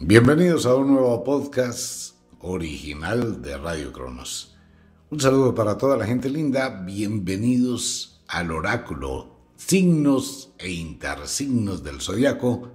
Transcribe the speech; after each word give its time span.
Bienvenidos 0.00 0.66
a 0.66 0.74
un 0.74 0.88
nuevo 0.88 1.22
podcast 1.22 2.16
original 2.40 3.40
de 3.40 3.56
Radio 3.56 3.92
Cronos. 3.92 4.56
Un 5.08 5.20
saludo 5.20 5.54
para 5.54 5.78
toda 5.78 5.96
la 5.96 6.04
gente 6.04 6.28
linda, 6.28 6.82
bienvenidos 6.84 8.20
al 8.26 8.50
oráculo, 8.50 9.36
signos 9.56 10.52
e 10.58 10.72
intersignos 10.72 11.84
del 11.84 12.00
zodiaco 12.00 12.72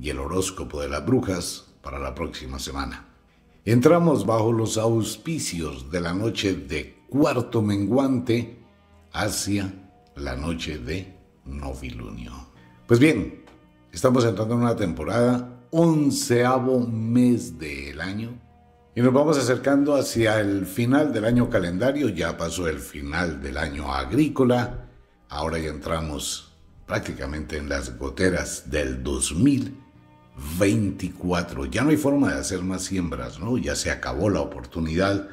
y 0.00 0.10
el 0.10 0.20
horóscopo 0.20 0.80
de 0.80 0.88
las 0.88 1.04
brujas 1.04 1.66
para 1.82 1.98
la 1.98 2.14
próxima 2.14 2.60
semana. 2.60 3.08
Entramos 3.64 4.24
bajo 4.24 4.52
los 4.52 4.78
auspicios 4.78 5.90
de 5.90 6.00
la 6.00 6.14
noche 6.14 6.54
de 6.54 7.02
cuarto 7.08 7.60
menguante 7.60 8.64
hacia 9.12 9.74
la 10.14 10.36
noche 10.36 10.78
de 10.78 11.12
novilunio. 11.44 12.32
Pues 12.86 13.00
bien, 13.00 13.44
estamos 13.90 14.24
entrando 14.24 14.54
en 14.54 14.60
una 14.60 14.76
temporada 14.76 15.51
onceavo 15.74 16.80
mes 16.80 17.58
del 17.58 17.98
año 18.02 18.38
y 18.94 19.00
nos 19.00 19.14
vamos 19.14 19.38
acercando 19.38 19.96
hacia 19.96 20.38
el 20.38 20.66
final 20.66 21.14
del 21.14 21.24
año 21.24 21.48
calendario, 21.48 22.10
ya 22.10 22.36
pasó 22.36 22.68
el 22.68 22.78
final 22.78 23.40
del 23.40 23.56
año 23.56 23.90
agrícola, 23.90 24.90
ahora 25.30 25.58
ya 25.58 25.70
entramos 25.70 26.52
prácticamente 26.86 27.56
en 27.56 27.70
las 27.70 27.96
goteras 27.96 28.70
del 28.70 29.02
2024. 29.02 31.64
Ya 31.64 31.84
no 31.84 31.88
hay 31.88 31.96
forma 31.96 32.34
de 32.34 32.40
hacer 32.40 32.60
más 32.60 32.82
siembras, 32.82 33.40
¿no? 33.40 33.56
Ya 33.56 33.74
se 33.74 33.90
acabó 33.90 34.28
la 34.28 34.42
oportunidad. 34.42 35.30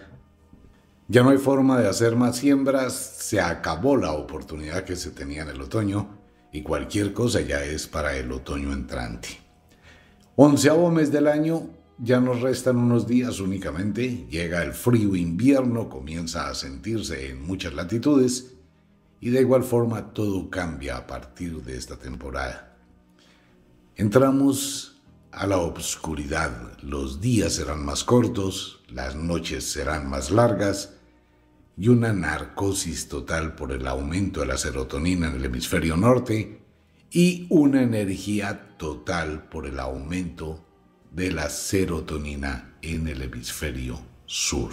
Ya 1.10 1.22
no 1.22 1.32
hay 1.32 1.38
forma 1.38 1.82
de 1.82 1.90
hacer 1.90 2.16
más 2.16 2.38
siembras, 2.38 2.94
se 2.94 3.42
acabó 3.42 3.98
la 3.98 4.14
oportunidad 4.14 4.86
que 4.86 4.96
se 4.96 5.12
tenía 5.12 5.42
en 5.42 5.50
el 5.50 5.60
otoño 5.60 6.18
y 6.54 6.62
cualquier 6.62 7.12
cosa 7.12 7.42
ya 7.42 7.62
es 7.62 7.88
para 7.88 8.16
el 8.16 8.32
otoño 8.32 8.72
entrante. 8.72 9.49
Onceavo 10.42 10.90
mes 10.90 11.12
del 11.12 11.28
año, 11.28 11.68
ya 11.98 12.22
nos 12.22 12.40
restan 12.40 12.78
unos 12.78 13.06
días 13.06 13.42
únicamente, 13.42 14.26
llega 14.30 14.64
el 14.64 14.72
frío 14.72 15.18
invierno, 15.18 15.90
comienza 15.90 16.48
a 16.50 16.56
sentirse 16.56 17.30
en 17.30 17.46
muchas 17.46 17.74
latitudes 17.74 18.54
y 19.20 19.32
de 19.32 19.42
igual 19.42 19.64
forma 19.66 20.14
todo 20.14 20.50
cambia 20.50 20.96
a 20.96 21.08
partir 21.08 21.62
de 21.64 21.76
esta 21.76 21.98
temporada. 21.98 22.78
Entramos 23.98 25.02
a 25.34 25.46
la 25.46 25.58
oscuridad, 25.58 26.72
los 26.84 27.20
días 27.20 27.56
serán 27.56 27.84
más 27.84 28.06
cortos, 28.06 28.82
las 28.88 29.18
noches 29.18 29.66
serán 29.66 30.10
más 30.10 30.32
largas 30.32 30.94
y 31.76 31.90
una 31.90 32.14
narcosis 32.14 33.10
total 33.10 33.56
por 33.56 33.74
el 33.74 33.86
aumento 33.86 34.40
de 34.40 34.46
la 34.46 34.58
serotonina 34.58 35.28
en 35.28 35.36
el 35.36 35.44
hemisferio 35.44 35.98
norte 35.98 36.69
y 37.12 37.48
una 37.50 37.82
energía 37.82 38.78
total 38.78 39.50
por 39.50 39.66
el 39.66 39.80
aumento 39.80 40.66
de 41.12 41.32
la 41.32 41.50
serotonina 41.50 42.76
en 42.82 43.08
el 43.08 43.22
hemisferio 43.22 44.00
sur. 44.26 44.72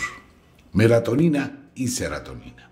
Melatonina 0.73 1.70
y 1.75 1.89
serotonina. 1.89 2.70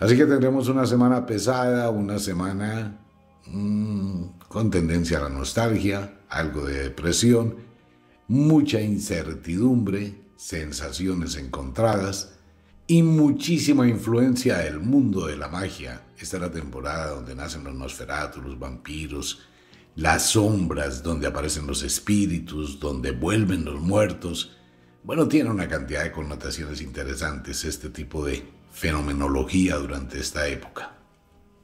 Así 0.00 0.16
que 0.16 0.26
tendremos 0.26 0.68
una 0.68 0.86
semana 0.86 1.26
pesada, 1.26 1.90
una 1.90 2.18
semana 2.18 2.98
mmm, 3.46 4.24
con 4.48 4.70
tendencia 4.70 5.18
a 5.18 5.22
la 5.22 5.28
nostalgia, 5.28 6.20
algo 6.28 6.64
de 6.64 6.84
depresión, 6.84 7.56
mucha 8.28 8.80
incertidumbre, 8.80 10.24
sensaciones 10.36 11.36
encontradas, 11.36 12.38
y 12.86 13.02
muchísima 13.02 13.88
influencia 13.88 14.58
del 14.58 14.80
mundo 14.80 15.26
de 15.26 15.36
la 15.36 15.48
magia. 15.48 16.02
Esta 16.18 16.36
es 16.36 16.42
la 16.42 16.50
temporada 16.50 17.14
donde 17.14 17.34
nacen 17.34 17.64
los 17.64 17.74
nosferatos, 17.74 18.42
los 18.42 18.58
vampiros, 18.58 19.40
las 19.96 20.30
sombras, 20.30 21.02
donde 21.02 21.26
aparecen 21.26 21.66
los 21.66 21.82
espíritus, 21.82 22.78
donde 22.78 23.12
vuelven 23.12 23.64
los 23.64 23.80
muertos. 23.80 24.56
Bueno, 25.02 25.28
tiene 25.28 25.50
una 25.50 25.68
cantidad 25.68 26.02
de 26.02 26.12
connotaciones 26.12 26.80
interesantes 26.80 27.64
este 27.64 27.90
tipo 27.90 28.24
de 28.24 28.42
fenomenología 28.70 29.76
durante 29.76 30.18
esta 30.18 30.46
época. 30.48 30.98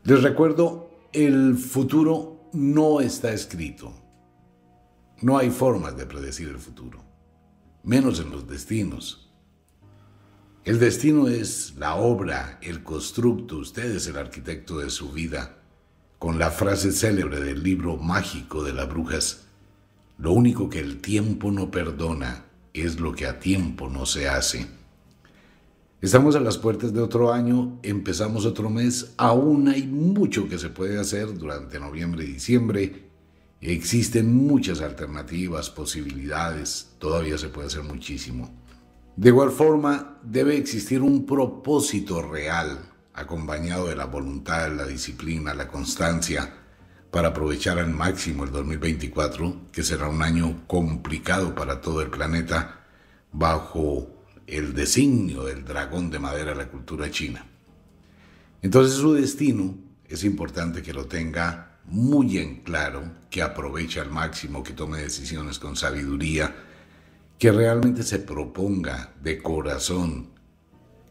Les 0.04 0.22
recuerdo, 0.22 1.08
el 1.12 1.56
futuro 1.56 2.48
no 2.52 3.00
está 3.00 3.32
escrito. 3.32 3.92
No 5.20 5.36
hay 5.36 5.50
formas 5.50 5.96
de 5.96 6.06
predecir 6.06 6.48
el 6.48 6.58
futuro, 6.58 7.04
menos 7.82 8.20
en 8.20 8.30
los 8.30 8.48
destinos. 8.48 9.19
El 10.70 10.78
destino 10.78 11.26
es 11.26 11.74
la 11.78 11.96
obra, 11.96 12.60
el 12.62 12.84
constructo, 12.84 13.56
usted 13.56 13.96
es 13.96 14.06
el 14.06 14.16
arquitecto 14.16 14.78
de 14.78 14.88
su 14.88 15.10
vida. 15.10 15.58
Con 16.20 16.38
la 16.38 16.52
frase 16.52 16.92
célebre 16.92 17.40
del 17.40 17.64
libro 17.64 17.96
mágico 17.96 18.62
de 18.62 18.72
las 18.72 18.88
brujas, 18.88 19.46
lo 20.16 20.30
único 20.30 20.70
que 20.70 20.78
el 20.78 21.00
tiempo 21.00 21.50
no 21.50 21.72
perdona 21.72 22.44
es 22.72 23.00
lo 23.00 23.16
que 23.16 23.26
a 23.26 23.40
tiempo 23.40 23.90
no 23.90 24.06
se 24.06 24.28
hace. 24.28 24.68
Estamos 26.00 26.36
a 26.36 26.40
las 26.40 26.56
puertas 26.56 26.94
de 26.94 27.00
otro 27.00 27.32
año, 27.32 27.80
empezamos 27.82 28.46
otro 28.46 28.70
mes, 28.70 29.12
aún 29.16 29.66
hay 29.66 29.88
mucho 29.88 30.48
que 30.48 30.56
se 30.56 30.68
puede 30.68 31.00
hacer 31.00 31.36
durante 31.36 31.80
noviembre 31.80 32.22
y 32.22 32.34
diciembre. 32.34 33.10
Existen 33.60 34.32
muchas 34.32 34.82
alternativas, 34.82 35.68
posibilidades, 35.68 36.92
todavía 37.00 37.38
se 37.38 37.48
puede 37.48 37.66
hacer 37.66 37.82
muchísimo. 37.82 38.59
De 39.20 39.28
igual 39.28 39.50
forma, 39.50 40.16
debe 40.22 40.56
existir 40.56 41.02
un 41.02 41.26
propósito 41.26 42.22
real, 42.22 42.88
acompañado 43.12 43.88
de 43.88 43.94
la 43.94 44.06
voluntad, 44.06 44.72
la 44.74 44.86
disciplina, 44.86 45.52
la 45.52 45.68
constancia, 45.68 46.54
para 47.10 47.28
aprovechar 47.28 47.78
al 47.78 47.90
máximo 47.90 48.44
el 48.44 48.50
2024, 48.50 49.66
que 49.72 49.82
será 49.82 50.08
un 50.08 50.22
año 50.22 50.66
complicado 50.66 51.54
para 51.54 51.82
todo 51.82 52.00
el 52.00 52.08
planeta, 52.08 52.86
bajo 53.30 54.24
el 54.46 54.72
designio 54.72 55.44
del 55.44 55.66
dragón 55.66 56.08
de 56.08 56.18
madera 56.18 56.52
de 56.52 56.56
la 56.56 56.68
cultura 56.68 57.10
china. 57.10 57.44
Entonces 58.62 58.94
su 58.94 59.12
destino 59.12 59.76
es 60.08 60.24
importante 60.24 60.80
que 60.80 60.94
lo 60.94 61.04
tenga 61.04 61.78
muy 61.84 62.38
en 62.38 62.62
claro, 62.62 63.02
que 63.28 63.42
aproveche 63.42 64.00
al 64.00 64.10
máximo, 64.10 64.62
que 64.62 64.72
tome 64.72 65.02
decisiones 65.02 65.58
con 65.58 65.76
sabiduría, 65.76 66.69
que 67.40 67.50
realmente 67.50 68.02
se 68.02 68.18
proponga 68.18 69.14
de 69.22 69.42
corazón 69.42 70.28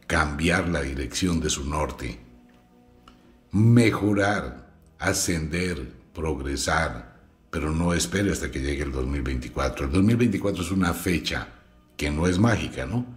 cambiar 0.06 0.70
la 0.70 0.82
dirección 0.82 1.40
de 1.40 1.50
su 1.50 1.68
norte, 1.68 2.20
mejorar, 3.52 4.72
ascender, 5.00 5.92
progresar, 6.14 7.20
pero 7.50 7.72
no 7.72 7.96
espere 7.96 8.32
hasta 8.32 8.52
que 8.52 8.60
llegue 8.60 8.84
el 8.84 8.92
2024. 8.92 9.88
El 9.88 9.92
2024 9.92 10.62
es 10.62 10.70
una 10.70 10.94
fecha 10.94 11.48
que 11.98 12.12
no 12.12 12.28
es 12.28 12.38
mágica, 12.38 12.86
¿no? 12.86 13.08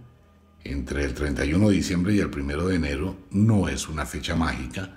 Entre 0.63 1.05
el 1.05 1.13
31 1.13 1.69
de 1.69 1.75
diciembre 1.75 2.15
y 2.15 2.19
el 2.19 2.35
1 2.35 2.65
de 2.65 2.75
enero 2.75 3.15
no 3.29 3.69
es 3.69 3.87
una 3.87 4.07
fecha 4.07 4.35
mágica, 4.35 4.89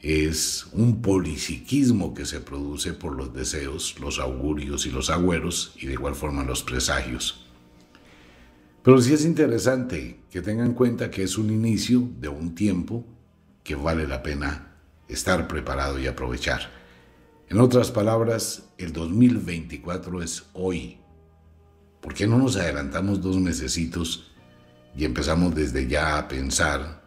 es 0.00 0.66
un 0.72 1.00
polisiquismo 1.00 2.14
que 2.14 2.26
se 2.26 2.40
produce 2.40 2.94
por 2.94 3.14
los 3.14 3.32
deseos, 3.32 3.94
los 4.00 4.18
augurios 4.18 4.86
y 4.86 4.90
los 4.90 5.08
agüeros 5.08 5.76
y 5.76 5.86
de 5.86 5.92
igual 5.92 6.16
forma 6.16 6.42
los 6.42 6.64
presagios. 6.64 7.43
Pero 8.84 9.00
sí 9.00 9.14
es 9.14 9.24
interesante 9.24 10.20
que 10.30 10.42
tengan 10.42 10.66
en 10.66 10.74
cuenta 10.74 11.10
que 11.10 11.22
es 11.22 11.38
un 11.38 11.50
inicio 11.50 12.06
de 12.20 12.28
un 12.28 12.54
tiempo 12.54 13.02
que 13.62 13.74
vale 13.74 14.06
la 14.06 14.22
pena 14.22 14.76
estar 15.08 15.48
preparado 15.48 15.98
y 15.98 16.06
aprovechar. 16.06 16.70
En 17.48 17.60
otras 17.60 17.90
palabras, 17.90 18.68
el 18.76 18.92
2024 18.92 20.22
es 20.22 20.44
hoy. 20.52 20.98
¿Por 22.02 22.12
qué 22.12 22.26
no 22.26 22.36
nos 22.36 22.56
adelantamos 22.56 23.22
dos 23.22 23.38
mesecitos 23.38 24.30
y 24.94 25.06
empezamos 25.06 25.54
desde 25.54 25.88
ya 25.88 26.18
a 26.18 26.28
pensar 26.28 27.04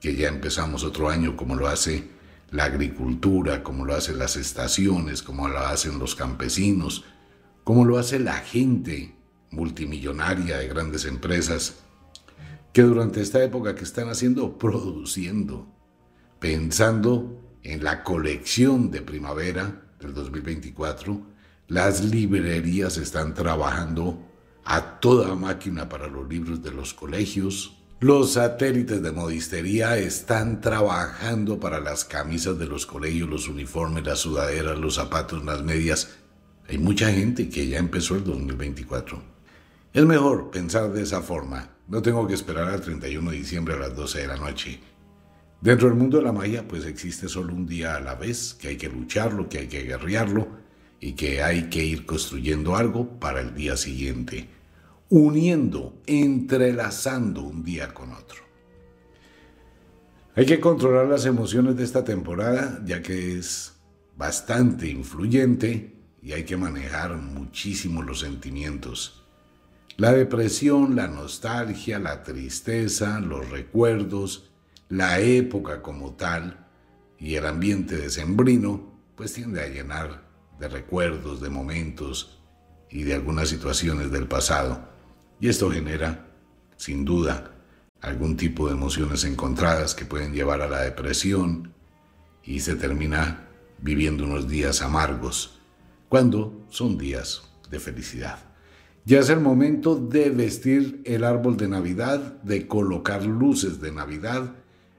que 0.00 0.14
ya 0.14 0.28
empezamos 0.28 0.84
otro 0.84 1.08
año 1.08 1.36
como 1.36 1.56
lo 1.56 1.66
hace 1.66 2.08
la 2.52 2.66
agricultura, 2.66 3.64
como 3.64 3.84
lo 3.84 3.96
hacen 3.96 4.20
las 4.20 4.36
estaciones, 4.36 5.24
como 5.24 5.48
lo 5.48 5.58
hacen 5.58 5.98
los 5.98 6.14
campesinos, 6.14 7.04
como 7.64 7.84
lo 7.84 7.98
hace 7.98 8.20
la 8.20 8.34
gente 8.34 9.16
multimillonaria 9.50 10.58
de 10.58 10.68
grandes 10.68 11.04
empresas 11.04 11.74
que 12.76 12.82
durante 12.82 13.22
esta 13.22 13.42
época 13.42 13.74
que 13.74 13.84
están 13.84 14.10
haciendo, 14.10 14.58
produciendo, 14.58 15.66
pensando 16.38 17.42
en 17.62 17.82
la 17.82 18.04
colección 18.04 18.90
de 18.90 19.00
primavera 19.00 19.82
del 19.98 20.12
2024, 20.12 21.22
las 21.68 22.04
librerías 22.04 22.98
están 22.98 23.32
trabajando 23.32 24.22
a 24.64 25.00
toda 25.00 25.34
máquina 25.34 25.88
para 25.88 26.06
los 26.06 26.28
libros 26.28 26.62
de 26.62 26.70
los 26.70 26.92
colegios, 26.92 27.78
los 27.98 28.34
satélites 28.34 29.02
de 29.02 29.10
modistería 29.10 29.96
están 29.96 30.60
trabajando 30.60 31.58
para 31.58 31.80
las 31.80 32.04
camisas 32.04 32.58
de 32.58 32.66
los 32.66 32.84
colegios, 32.84 33.26
los 33.26 33.48
uniformes, 33.48 34.04
las 34.04 34.18
sudaderas, 34.18 34.78
los 34.78 34.96
zapatos, 34.96 35.42
las 35.46 35.62
medias. 35.62 36.10
Hay 36.68 36.76
mucha 36.76 37.10
gente 37.10 37.48
que 37.48 37.68
ya 37.68 37.78
empezó 37.78 38.16
el 38.16 38.24
2024 38.24 39.35
es 39.96 40.04
mejor 40.04 40.50
pensar 40.50 40.92
de 40.92 41.02
esa 41.02 41.22
forma. 41.22 41.70
No 41.88 42.02
tengo 42.02 42.26
que 42.26 42.34
esperar 42.34 42.68
al 42.68 42.82
31 42.82 43.30
de 43.30 43.36
diciembre 43.38 43.76
a 43.76 43.78
las 43.78 43.96
12 43.96 44.20
de 44.20 44.26
la 44.26 44.36
noche. 44.36 44.78
Dentro 45.62 45.88
del 45.88 45.96
mundo 45.96 46.18
de 46.18 46.24
la 46.24 46.32
magia, 46.32 46.68
pues 46.68 46.84
existe 46.84 47.30
solo 47.30 47.54
un 47.54 47.66
día 47.66 47.96
a 47.96 48.00
la 48.00 48.14
vez, 48.14 48.52
que 48.52 48.68
hay 48.68 48.76
que 48.76 48.90
lucharlo, 48.90 49.48
que 49.48 49.60
hay 49.60 49.68
que 49.68 49.84
guerrearlo, 49.84 50.48
y 51.00 51.14
que 51.14 51.42
hay 51.42 51.70
que 51.70 51.82
ir 51.82 52.04
construyendo 52.04 52.76
algo 52.76 53.18
para 53.18 53.40
el 53.40 53.54
día 53.54 53.78
siguiente, 53.78 54.50
uniendo, 55.08 55.98
entrelazando 56.04 57.40
un 57.40 57.64
día 57.64 57.94
con 57.94 58.12
otro. 58.12 58.42
Hay 60.34 60.44
que 60.44 60.60
controlar 60.60 61.06
las 61.06 61.24
emociones 61.24 61.74
de 61.74 61.84
esta 61.84 62.04
temporada, 62.04 62.82
ya 62.84 63.00
que 63.00 63.38
es 63.38 63.72
bastante 64.14 64.90
influyente 64.90 65.94
y 66.20 66.32
hay 66.32 66.44
que 66.44 66.58
manejar 66.58 67.16
muchísimo 67.16 68.02
los 68.02 68.20
sentimientos. 68.20 69.25
La 69.98 70.12
depresión, 70.12 70.94
la 70.94 71.08
nostalgia, 71.08 71.98
la 71.98 72.22
tristeza, 72.22 73.18
los 73.20 73.48
recuerdos, 73.48 74.50
la 74.90 75.20
época 75.20 75.80
como 75.80 76.12
tal 76.12 76.66
y 77.18 77.36
el 77.36 77.46
ambiente 77.46 77.96
decembrino, 77.96 78.92
pues 79.14 79.32
tiende 79.32 79.62
a 79.62 79.68
llenar 79.68 80.22
de 80.60 80.68
recuerdos, 80.68 81.40
de 81.40 81.48
momentos 81.48 82.38
y 82.90 83.04
de 83.04 83.14
algunas 83.14 83.48
situaciones 83.48 84.10
del 84.10 84.28
pasado. 84.28 84.86
Y 85.40 85.48
esto 85.48 85.70
genera, 85.70 86.26
sin 86.76 87.06
duda, 87.06 87.52
algún 88.02 88.36
tipo 88.36 88.66
de 88.66 88.74
emociones 88.74 89.24
encontradas 89.24 89.94
que 89.94 90.04
pueden 90.04 90.34
llevar 90.34 90.60
a 90.60 90.68
la 90.68 90.82
depresión 90.82 91.72
y 92.44 92.60
se 92.60 92.76
termina 92.76 93.48
viviendo 93.78 94.24
unos 94.24 94.46
días 94.46 94.82
amargos, 94.82 95.58
cuando 96.10 96.66
son 96.68 96.98
días 96.98 97.44
de 97.70 97.80
felicidad. 97.80 98.55
Ya 99.06 99.20
es 99.20 99.30
el 99.30 99.38
momento 99.38 99.94
de 99.94 100.30
vestir 100.30 101.00
el 101.04 101.22
árbol 101.22 101.56
de 101.56 101.68
Navidad, 101.68 102.42
de 102.42 102.66
colocar 102.66 103.24
luces 103.24 103.80
de 103.80 103.92
Navidad. 103.92 104.52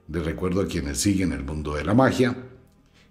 Les 0.08 0.24
recuerdo 0.24 0.62
a 0.62 0.66
quienes 0.66 1.00
siguen 1.00 1.34
el 1.34 1.44
mundo 1.44 1.76
de 1.76 1.84
la 1.84 1.94
magia 1.94 2.34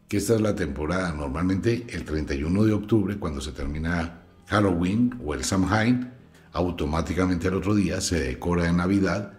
que 0.08 0.16
esta 0.16 0.36
es 0.36 0.40
la 0.40 0.54
temporada, 0.54 1.12
normalmente 1.12 1.86
el 1.90 2.06
31 2.06 2.64
de 2.64 2.72
octubre, 2.72 3.18
cuando 3.18 3.42
se 3.42 3.52
termina 3.52 4.22
Halloween 4.46 5.20
o 5.22 5.34
el 5.34 5.44
Samhain, 5.44 6.12
automáticamente 6.52 7.48
al 7.48 7.54
otro 7.56 7.74
día 7.74 8.00
se 8.00 8.18
decora 8.18 8.62
de 8.62 8.72
Navidad 8.72 9.34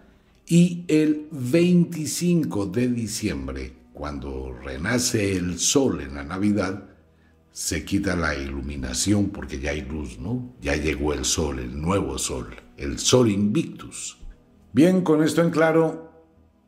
y 0.45 0.85
el 0.87 1.27
25 1.31 2.67
de 2.67 2.89
diciembre, 2.89 3.73
cuando 3.93 4.53
renace 4.63 5.35
el 5.35 5.57
sol 5.57 6.01
en 6.01 6.13
la 6.13 6.23
Navidad, 6.23 6.83
se 7.57 7.83
quita 7.83 8.15
la 8.15 8.35
iluminación 8.35 9.29
porque 9.29 9.59
ya 9.59 9.71
hay 9.71 9.81
luz, 9.81 10.19
¿no? 10.19 10.53
Ya 10.61 10.75
llegó 10.75 11.11
el 11.11 11.25
sol, 11.25 11.57
el 11.57 11.81
nuevo 11.81 12.19
sol, 12.19 12.55
el 12.77 12.99
sol 12.99 13.31
invictus. 13.31 14.19
Bien, 14.73 15.01
con 15.01 15.23
esto 15.23 15.41
en 15.41 15.49
claro, 15.49 16.11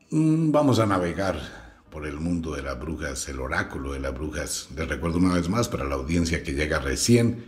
mm, 0.10 0.52
vamos 0.52 0.80
a 0.80 0.88
navegar 0.88 1.84
por 1.92 2.08
el 2.08 2.20
mundo 2.20 2.56
de 2.56 2.64
las 2.64 2.80
brujas, 2.80 3.30
el 3.30 3.40
oráculo 3.40 3.94
de 3.94 4.00
las 4.00 4.16
brujas. 4.16 4.70
Les 4.76 4.88
recuerdo 4.88 5.20
una 5.20 5.36
vez 5.36 5.48
más 5.48 5.70
para 5.70 5.84
la 5.84 5.94
audiencia 5.94 6.42
que 6.42 6.54
llega 6.54 6.80
recién, 6.80 7.46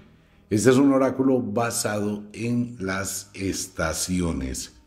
este 0.52 0.70
es 0.70 0.76
un 0.76 0.94
oráculo 0.94 1.42
basado 1.42 2.22
en 2.34 2.76
las 2.80 3.32
estaciones 3.34 4.82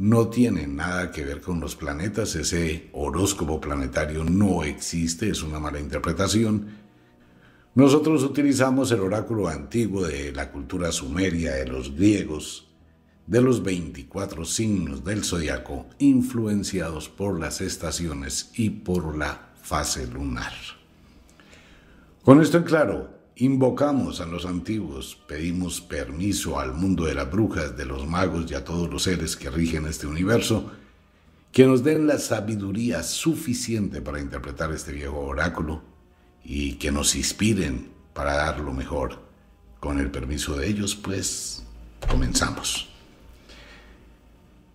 no 0.00 0.28
tiene 0.28 0.66
nada 0.66 1.10
que 1.10 1.26
ver 1.26 1.42
con 1.42 1.60
los 1.60 1.76
planetas, 1.76 2.34
ese 2.34 2.88
horóscopo 2.94 3.60
planetario 3.60 4.24
no 4.24 4.64
existe, 4.64 5.28
es 5.28 5.42
una 5.42 5.60
mala 5.60 5.78
interpretación. 5.78 6.68
Nosotros 7.80 8.24
utilizamos 8.24 8.92
el 8.92 9.00
oráculo 9.00 9.48
antiguo 9.48 10.02
de 10.06 10.32
la 10.32 10.52
cultura 10.52 10.92
sumeria, 10.92 11.54
de 11.54 11.66
los 11.66 11.96
griegos, 11.96 12.68
de 13.26 13.40
los 13.40 13.62
24 13.62 14.44
signos 14.44 15.02
del 15.02 15.24
zodiaco, 15.24 15.86
influenciados 15.98 17.08
por 17.08 17.40
las 17.40 17.62
estaciones 17.62 18.50
y 18.54 18.68
por 18.68 19.16
la 19.16 19.52
fase 19.62 20.06
lunar. 20.06 20.52
Con 22.22 22.42
esto 22.42 22.58
en 22.58 22.64
claro, 22.64 23.18
Invocamos 23.36 24.20
a 24.20 24.26
los 24.26 24.44
antiguos, 24.44 25.16
pedimos 25.26 25.80
permiso 25.80 26.60
al 26.60 26.74
mundo 26.74 27.06
de 27.06 27.14
las 27.14 27.30
brujas, 27.30 27.74
de 27.74 27.86
los 27.86 28.06
magos 28.06 28.50
y 28.50 28.54
a 28.54 28.66
todos 28.66 28.90
los 28.90 29.04
seres 29.04 29.34
que 29.34 29.48
rigen 29.48 29.86
este 29.86 30.06
universo, 30.06 30.70
que 31.50 31.64
nos 31.64 31.82
den 31.82 32.06
la 32.06 32.18
sabiduría 32.18 33.02
suficiente 33.02 34.02
para 34.02 34.20
interpretar 34.20 34.70
este 34.72 34.92
viejo 34.92 35.20
oráculo 35.20 35.89
y 36.44 36.74
que 36.74 36.90
nos 36.90 37.14
inspiren 37.14 37.90
para 38.12 38.34
dar 38.34 38.60
lo 38.60 38.72
mejor. 38.72 39.28
Con 39.78 39.98
el 39.98 40.10
permiso 40.10 40.56
de 40.56 40.68
ellos, 40.68 40.94
pues 40.94 41.64
comenzamos. 42.08 42.90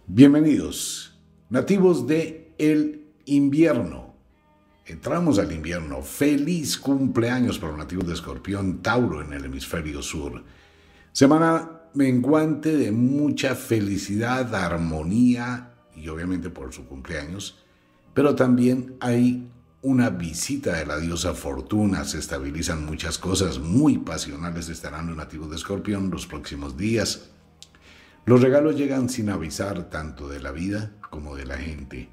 Bienvenidos, 0.07 1.15
nativos 1.49 2.07
de 2.07 2.53
el 2.57 3.05
invierno 3.25 4.05
Entramos 4.87 5.39
al 5.39 5.51
invierno. 5.51 6.03
Feliz 6.03 6.77
cumpleaños 6.77 7.57
para 7.57 7.71
los 7.71 7.79
nativos 7.79 8.05
de 8.05 8.13
Escorpión, 8.13 8.83
Tauro 8.83 9.21
en 9.21 9.33
el 9.33 9.45
hemisferio 9.45 10.03
sur. 10.03 10.43
Semana 11.11 11.81
menguante 11.95 12.77
de 12.77 12.91
mucha 12.91 13.55
felicidad, 13.55 14.53
armonía 14.53 15.73
y 15.95 16.07
obviamente 16.07 16.51
por 16.51 16.71
su 16.71 16.85
cumpleaños. 16.85 17.63
Pero 18.13 18.35
también 18.35 18.95
hay 18.99 19.49
una 19.85 20.09
visita 20.09 20.73
de 20.73 20.85
la 20.87 20.97
diosa 20.97 21.35
Fortuna. 21.35 22.05
Se 22.05 22.17
estabilizan 22.17 22.87
muchas 22.87 23.19
cosas 23.19 23.59
muy 23.59 23.99
pasionales 23.99 24.67
estarán 24.67 25.05
los 25.05 25.15
nativos 25.15 25.51
de 25.51 25.57
Escorpión 25.57 26.09
los 26.09 26.25
próximos 26.25 26.75
días. 26.75 27.29
Los 28.25 28.41
regalos 28.41 28.75
llegan 28.75 29.09
sin 29.09 29.29
avisar 29.29 29.91
tanto 29.91 30.27
de 30.27 30.41
la 30.41 30.51
vida 30.51 30.93
como 31.11 31.35
de 31.35 31.45
la 31.45 31.57
gente. 31.57 32.09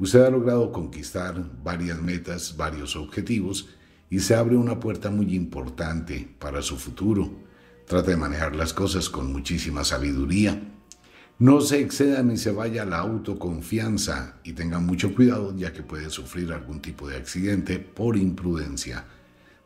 Usted 0.00 0.24
ha 0.24 0.30
logrado 0.30 0.72
conquistar 0.72 1.40
varias 1.62 2.02
metas, 2.02 2.56
varios 2.56 2.96
objetivos 2.96 3.68
y 4.10 4.18
se 4.18 4.34
abre 4.34 4.56
una 4.56 4.80
puerta 4.80 5.08
muy 5.08 5.36
importante 5.36 6.28
para 6.40 6.62
su 6.62 6.76
futuro. 6.76 7.30
Trata 7.86 8.10
de 8.10 8.16
manejar 8.16 8.56
las 8.56 8.72
cosas 8.72 9.08
con 9.08 9.32
muchísima 9.32 9.84
sabiduría. 9.84 10.60
No 11.40 11.60
se 11.60 11.80
exceda 11.80 12.22
ni 12.22 12.36
se 12.36 12.52
vaya 12.52 12.84
la 12.84 12.98
autoconfianza 12.98 14.36
y 14.44 14.52
tenga 14.52 14.78
mucho 14.78 15.12
cuidado 15.16 15.52
ya 15.56 15.72
que 15.72 15.82
puede 15.82 16.08
sufrir 16.08 16.52
algún 16.52 16.80
tipo 16.80 17.08
de 17.08 17.16
accidente 17.16 17.80
por 17.80 18.16
imprudencia. 18.16 19.06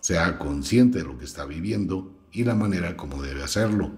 Sea 0.00 0.38
consciente 0.38 0.99
de 0.99 1.05
lo 1.05 1.19
que 1.19 1.26
está 1.26 1.44
viviendo 1.44 2.11
y 2.32 2.44
la 2.44 2.55
manera 2.55 2.97
como 2.97 3.23
debe 3.23 3.43
hacerlo. 3.43 3.93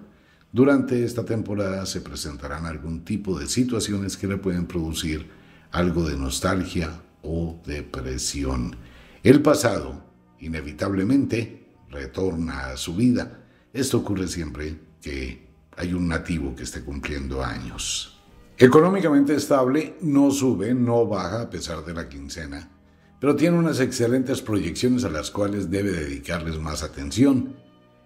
Durante 0.51 1.05
esta 1.05 1.25
temporada 1.25 1.87
se 1.87 2.01
presentarán 2.01 2.67
algún 2.67 3.05
tipo 3.05 3.39
de 3.39 3.47
situaciones 3.47 4.17
que 4.17 4.27
le 4.27 4.37
pueden 4.37 4.67
producir 4.67 5.29
algo 5.71 6.09
de 6.09 6.17
nostalgia 6.17 6.91
o 7.23 7.63
depresión. 7.65 8.75
El 9.23 9.43
pasado, 9.43 10.03
inevitablemente, 10.41 11.69
retorna 11.89 12.71
a 12.71 12.77
su 12.77 12.97
vida. 12.97 13.45
Esto 13.73 13.99
ocurre 13.99 14.27
siempre 14.27 14.77
que 15.01 15.50
hay 15.77 15.95
un 15.95 16.09
nativo 16.09 16.55
que 16.55 16.65
esté 16.65 16.83
cumpliendo 16.83 17.43
años. 17.43 18.21
Económicamente 18.59 19.35
estable, 19.35 19.97
no 20.03 20.31
sube, 20.31 20.75
no 20.75 21.07
baja 21.07 21.43
a 21.43 21.51
pesar 21.51 21.85
de 21.85 21.95
la 21.95 22.09
quincena, 22.09 22.71
pero 23.19 23.35
tiene 23.35 23.59
unas 23.59 23.81
excelentes 23.81 24.43
proyecciones 24.43 25.05
a 25.05 25.11
las 25.11 25.31
cuales 25.31 25.71
debe 25.71 25.93
dedicarles 25.93 26.59
más 26.59 26.83
atención. 26.83 27.57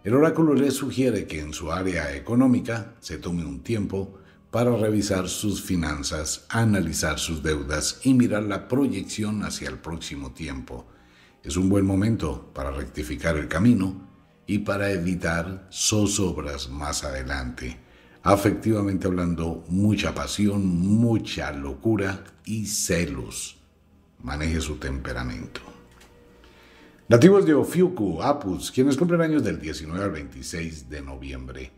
El 0.04 0.14
oráculo 0.14 0.54
le 0.54 0.71
sugiere 0.71 1.26
que 1.26 1.40
en 1.40 1.52
su 1.52 1.73
área 1.73 2.14
económica 2.14 2.94
se 3.00 3.18
tome 3.18 3.44
un 3.44 3.62
tiempo 3.62 4.18
para 4.50 4.76
revisar 4.76 5.28
sus 5.28 5.62
finanzas, 5.62 6.47
analizar 6.49 7.18
sus 7.18 7.42
deudas 7.42 7.99
y 8.04 8.14
mirar 8.14 8.44
la 8.44 8.68
proyección 8.68 9.42
hacia 9.42 9.68
el 9.68 9.78
próximo 9.78 10.33
tiempo. 10.33 10.87
Es 11.42 11.56
un 11.56 11.68
buen 11.68 11.85
momento 11.85 12.52
para 12.54 12.71
rectificar 12.71 13.37
el 13.37 13.49
camino 13.49 14.13
y 14.46 14.58
para 14.58 14.90
evitar 14.90 15.68
zozobras 15.70 16.68
más 16.68 17.04
adelante. 17.04 17.78
Afectivamente 18.22 19.06
hablando, 19.06 19.64
mucha 19.68 20.14
pasión, 20.14 20.66
mucha 20.66 21.52
locura 21.52 22.24
y 22.44 22.66
celos. 22.66 23.58
Maneje 24.22 24.60
su 24.60 24.76
temperamento. 24.76 25.60
Nativos 27.06 27.44
de 27.44 27.52
Ofiuku, 27.52 28.22
Apus, 28.22 28.70
quienes 28.70 28.96
cumplen 28.96 29.20
años 29.20 29.44
del 29.44 29.60
19 29.60 30.02
al 30.02 30.10
26 30.10 30.88
de 30.88 31.02
noviembre. 31.02 31.70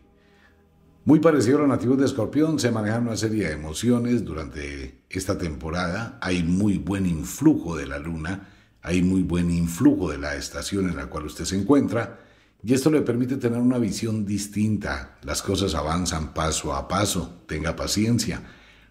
Muy 1.03 1.19
parecido 1.19 1.57
a 1.57 1.61
los 1.61 1.69
nativos 1.69 1.97
de 1.97 2.05
Escorpión, 2.05 2.59
se 2.59 2.71
manejan 2.71 3.07
una 3.07 3.17
serie 3.17 3.47
de 3.47 3.53
emociones 3.53 4.23
durante 4.23 5.03
esta 5.09 5.37
temporada. 5.37 6.17
Hay 6.21 6.43
muy 6.43 6.77
buen 6.77 7.05
influjo 7.05 7.75
de 7.75 7.87
la 7.87 7.99
luna, 7.99 8.49
hay 8.81 9.01
muy 9.01 9.21
buen 9.21 9.51
influjo 9.51 10.11
de 10.11 10.17
la 10.17 10.35
estación 10.35 10.89
en 10.89 10.95
la 10.95 11.07
cual 11.07 11.25
usted 11.25 11.43
se 11.43 11.57
encuentra, 11.57 12.26
y 12.63 12.73
esto 12.73 12.89
le 12.89 13.01
permite 13.01 13.37
tener 13.37 13.59
una 13.59 13.77
visión 13.77 14.25
distinta. 14.25 15.17
Las 15.23 15.41
cosas 15.41 15.75
avanzan 15.75 16.33
paso 16.33 16.73
a 16.73 16.87
paso, 16.87 17.43
tenga 17.47 17.75
paciencia. 17.75 18.43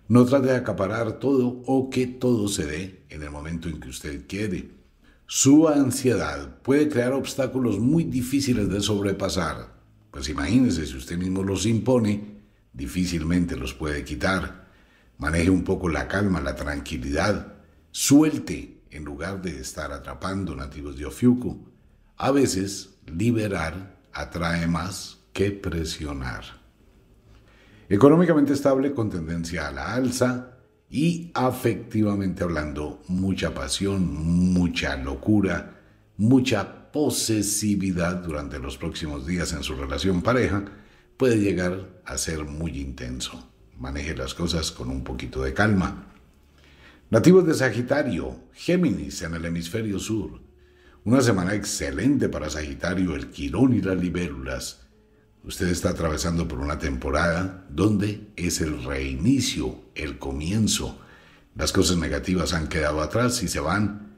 No 0.08 0.24
trate 0.24 0.48
de 0.48 0.56
acaparar 0.56 1.18
todo 1.18 1.62
o 1.66 1.90
que 1.90 2.06
todo 2.06 2.48
se 2.48 2.66
dé 2.66 3.04
en 3.08 3.22
el 3.22 3.30
momento 3.30 3.68
en 3.68 3.80
que 3.80 3.88
usted 3.88 4.26
quiere. 4.26 4.70
Su 5.26 5.68
ansiedad 5.68 6.60
puede 6.62 6.88
crear 6.88 7.12
obstáculos 7.12 7.80
muy 7.80 8.04
difíciles 8.04 8.68
de 8.68 8.80
sobrepasar 8.80 9.76
pues 10.16 10.30
imagínese, 10.30 10.86
si 10.86 10.96
usted 10.96 11.18
mismo 11.18 11.42
los 11.42 11.66
impone, 11.66 12.40
difícilmente 12.72 13.54
los 13.54 13.74
puede 13.74 14.02
quitar. 14.02 14.66
Maneje 15.18 15.50
un 15.50 15.62
poco 15.62 15.90
la 15.90 16.08
calma, 16.08 16.40
la 16.40 16.56
tranquilidad. 16.56 17.52
Suelte 17.90 18.80
en 18.90 19.04
lugar 19.04 19.42
de 19.42 19.60
estar 19.60 19.92
atrapando 19.92 20.56
nativos 20.56 20.96
de 20.96 21.04
Ofiuku. 21.04 21.68
A 22.16 22.30
veces, 22.30 22.95
liberar 23.06 23.96
atrae 24.12 24.66
más 24.66 25.18
que 25.32 25.50
presionar. 25.50 26.44
Económicamente 27.88 28.52
estable 28.52 28.92
con 28.92 29.10
tendencia 29.10 29.68
a 29.68 29.72
la 29.72 29.94
alza 29.94 30.56
y 30.90 31.30
afectivamente 31.34 32.42
hablando, 32.42 33.02
mucha 33.08 33.54
pasión, 33.54 34.14
mucha 34.52 34.96
locura, 34.96 35.80
mucha 36.16 36.90
posesividad 36.90 38.16
durante 38.16 38.58
los 38.58 38.78
próximos 38.78 39.26
días 39.26 39.52
en 39.52 39.62
su 39.62 39.74
relación 39.74 40.22
pareja 40.22 40.64
puede 41.16 41.38
llegar 41.38 42.00
a 42.04 42.16
ser 42.18 42.44
muy 42.44 42.78
intenso. 42.78 43.50
Maneje 43.78 44.16
las 44.16 44.34
cosas 44.34 44.72
con 44.72 44.88
un 44.88 45.04
poquito 45.04 45.42
de 45.42 45.52
calma. 45.52 46.06
Nativos 47.10 47.46
de 47.46 47.54
Sagitario, 47.54 48.36
Géminis 48.52 49.22
en 49.22 49.34
el 49.34 49.44
hemisferio 49.44 49.98
sur. 49.98 50.40
Una 51.06 51.20
semana 51.20 51.54
excelente 51.54 52.28
para 52.28 52.50
Sagitario, 52.50 53.14
el 53.14 53.30
Quirón 53.30 53.74
y 53.74 53.80
las 53.80 53.96
libélulas. 53.96 54.88
Usted 55.44 55.68
está 55.68 55.90
atravesando 55.90 56.48
por 56.48 56.58
una 56.58 56.80
temporada 56.80 57.64
donde 57.70 58.26
es 58.34 58.60
el 58.60 58.82
reinicio, 58.82 59.82
el 59.94 60.18
comienzo. 60.18 60.98
Las 61.54 61.70
cosas 61.70 61.96
negativas 61.98 62.54
han 62.54 62.66
quedado 62.66 63.00
atrás 63.02 63.40
y 63.44 63.46
se 63.46 63.60
van 63.60 64.16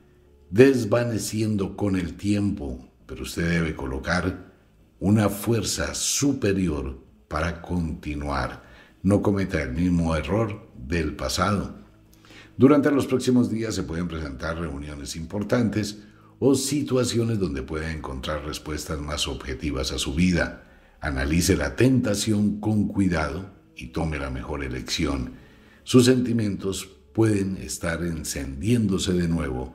desvaneciendo 0.49 1.77
con 1.77 1.95
el 1.95 2.15
tiempo, 2.15 2.89
pero 3.05 3.25
usted 3.25 3.51
debe 3.51 3.77
colocar 3.77 4.47
una 4.99 5.29
fuerza 5.29 5.95
superior 5.95 7.05
para 7.29 7.61
continuar. 7.61 8.63
No 9.03 9.21
cometa 9.21 9.63
el 9.63 9.75
mismo 9.75 10.17
error 10.17 10.71
del 10.75 11.15
pasado. 11.15 11.75
Durante 12.57 12.91
los 12.91 13.07
próximos 13.07 13.51
días 13.51 13.75
se 13.75 13.83
pueden 13.83 14.09
presentar 14.09 14.59
reuniones 14.59 15.17
importantes 15.17 16.08
o 16.39 16.55
situaciones 16.55 17.39
donde 17.39 17.63
pueda 17.63 17.93
encontrar 17.93 18.45
respuestas 18.45 19.01
más 19.01 19.27
objetivas 19.27 19.93
a 19.93 19.99
su 19.99 20.15
vida. 20.15 20.65
Analice 21.01 21.57
la 21.57 21.77
tentación 21.77 22.61
con 22.61 22.89
cuidado 22.89 23.51
y 23.77 23.89
tome 23.89 24.19
la 24.19 24.31
mejor 24.31 24.65
elección. 24.65 25.33
Sus 25.85 26.05
sentimientos 26.05 26.89
pueden 27.13 27.57
estar 27.57 28.03
encendiéndose 28.03 29.13
de 29.13 29.29
nuevo 29.29 29.75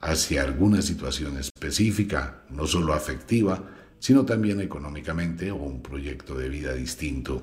hacia 0.00 0.42
alguna 0.42 0.82
situación 0.82 1.38
específica, 1.38 2.42
no 2.50 2.66
solo 2.66 2.92
afectiva, 2.92 3.70
sino 3.98 4.24
también 4.24 4.60
económicamente 4.60 5.52
o 5.52 5.56
un 5.56 5.80
proyecto 5.80 6.34
de 6.34 6.48
vida 6.48 6.74
distinto. 6.74 7.42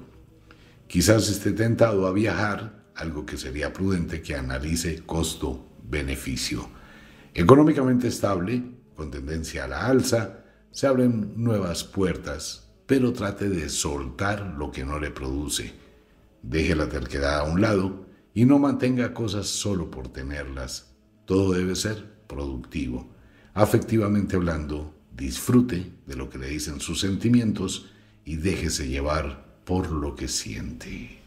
Quizás 0.87 1.29
esté 1.29 1.53
tentado 1.53 2.05
a 2.05 2.11
viajar, 2.11 2.91
algo 2.95 3.25
que 3.25 3.37
sería 3.37 3.71
prudente 3.71 4.21
que 4.21 4.35
analice 4.35 5.03
costo-beneficio. 5.05 6.78
Económicamente 7.33 8.07
estable, 8.07 8.63
con 8.95 9.11
tendencia 9.11 9.65
a 9.65 9.67
la 9.67 9.85
alza, 9.85 10.45
se 10.71 10.87
abren 10.87 11.33
nuevas 11.35 11.83
puertas, 11.83 12.71
pero 12.85 13.13
trate 13.13 13.49
de 13.49 13.69
soltar 13.69 14.55
lo 14.57 14.71
que 14.71 14.85
no 14.85 14.99
le 14.99 15.11
produce. 15.11 15.73
Deje 16.41 16.75
la 16.75 16.89
terquedad 16.89 17.39
a 17.39 17.43
un 17.43 17.61
lado 17.61 18.05
y 18.33 18.45
no 18.45 18.59
mantenga 18.59 19.13
cosas 19.13 19.47
solo 19.47 19.91
por 19.91 20.09
tenerlas. 20.09 20.95
Todo 21.25 21.53
debe 21.53 21.75
ser 21.75 22.03
productivo. 22.27 23.09
Afectivamente 23.53 24.35
hablando, 24.35 24.95
disfrute 25.15 25.91
de 26.05 26.15
lo 26.15 26.29
que 26.29 26.37
le 26.37 26.47
dicen 26.47 26.79
sus 26.79 26.99
sentimientos 26.99 27.91
y 28.25 28.37
déjese 28.37 28.87
llevar 28.87 29.61
por 29.65 29.91
lo 29.91 30.15
que 30.15 30.27
siente. 30.27 31.18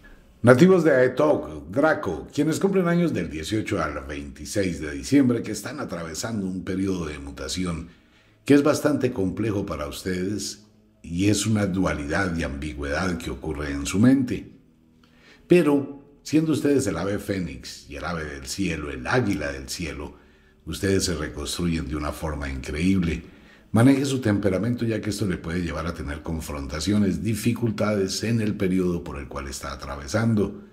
Nativos 0.45 0.83
de 0.83 0.91
Aetok, 0.91 1.69
Draco, 1.71 2.27
quienes 2.35 2.59
cumplen 2.59 2.89
años 2.89 3.15
del 3.15 3.31
18 3.31 3.81
al 3.81 4.05
26 4.05 4.81
de 4.81 4.91
diciembre, 4.91 5.41
que 5.41 5.53
están 5.53 5.79
atravesando 5.79 6.49
un 6.49 6.65
periodo 6.65 7.07
de 7.07 7.21
mutación 7.21 7.91
que 8.45 8.55
es 8.55 8.65
bastante 8.65 9.13
complejo 9.13 9.65
para 9.65 9.87
ustedes 9.87 10.65
y 11.01 11.29
es 11.29 11.47
una 11.47 11.67
dualidad 11.67 12.37
y 12.37 12.43
ambigüedad 12.43 13.19
que 13.19 13.31
ocurre 13.31 13.71
en 13.71 13.87
su 13.87 14.01
mente. 14.01 14.51
Pero, 15.47 16.03
siendo 16.25 16.51
ustedes 16.51 16.89
el 16.89 16.97
ave 16.97 17.21
fénix 17.21 17.89
y 17.89 17.95
el 17.95 18.05
ave 18.05 18.25
del 18.25 18.47
cielo, 18.49 18.91
el 18.91 19.07
águila 19.07 19.53
del 19.53 19.69
cielo, 19.69 20.17
ustedes 20.67 21.05
se 21.05 21.15
reconstruyen 21.15 21.87
de 21.87 21.95
una 21.95 22.11
forma 22.11 22.49
increíble 22.49 23.23
Maneje 23.73 24.05
su 24.05 24.21
temperamento 24.21 24.85
ya 24.85 25.01
que 25.01 25.09
esto 25.09 25.27
le 25.27 25.39
puede 25.39 25.63
llevar 25.63 25.87
a 25.87 25.95
tener 25.95 26.23
confrontaciones, 26.23 27.23
dificultades 27.23 28.23
en 28.23 28.43
el 28.43 28.55
periodo 28.55 29.03
por 29.03 29.19
el 29.19 29.29
cual 29.29 29.49
está 29.49 29.73
atravesando. 29.73 30.65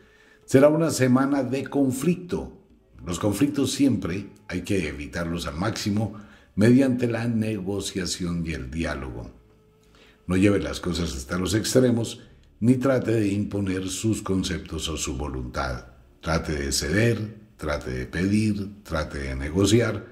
Será 0.43 0.67
una 0.67 0.91
semana 0.91 1.43
de 1.43 1.65
conflicto. 1.67 2.61
Los 3.05 3.17
conflictos 3.17 3.71
siempre 3.71 4.27
hay 4.49 4.63
que 4.63 4.89
evitarlos 4.89 5.47
al 5.47 5.55
máximo 5.55 6.19
mediante 6.55 7.07
la 7.07 7.25
negociación 7.29 8.45
y 8.45 8.51
el 8.51 8.69
diálogo. 8.69 9.31
No 10.27 10.35
lleve 10.35 10.59
las 10.59 10.81
cosas 10.81 11.15
hasta 11.15 11.37
los 11.37 11.53
extremos 11.53 12.19
ni 12.59 12.75
trate 12.75 13.11
de 13.11 13.29
imponer 13.29 13.87
sus 13.87 14.21
conceptos 14.21 14.89
o 14.89 14.97
su 14.97 15.15
voluntad. 15.15 15.85
Trate 16.19 16.51
de 16.51 16.73
ceder, 16.73 17.37
trate 17.55 17.91
de 17.91 18.05
pedir, 18.07 18.83
trate 18.83 19.19
de 19.19 19.35
negociar 19.37 20.05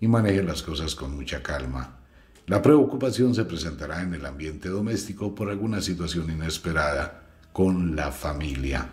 y 0.00 0.08
maneje 0.08 0.42
las 0.42 0.64
cosas 0.64 0.96
con 0.96 1.14
mucha 1.14 1.40
calma. 1.40 2.01
La 2.46 2.60
preocupación 2.60 3.36
se 3.36 3.44
presentará 3.44 4.02
en 4.02 4.14
el 4.14 4.26
ambiente 4.26 4.68
doméstico 4.68 5.32
por 5.32 5.48
alguna 5.48 5.80
situación 5.80 6.28
inesperada 6.28 7.22
con 7.52 7.94
la 7.94 8.10
familia. 8.10 8.88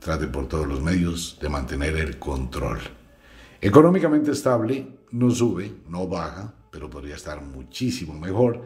Trate 0.00 0.26
por 0.26 0.48
todos 0.48 0.66
los 0.66 0.82
medios 0.82 1.38
de 1.40 1.48
mantener 1.48 1.96
el 1.96 2.18
control. 2.18 2.80
Económicamente 3.60 4.32
estable, 4.32 4.98
no 5.12 5.30
sube, 5.30 5.72
no 5.88 6.08
baja, 6.08 6.54
pero 6.72 6.90
podría 6.90 7.14
estar 7.14 7.40
muchísimo 7.40 8.18
mejor. 8.18 8.64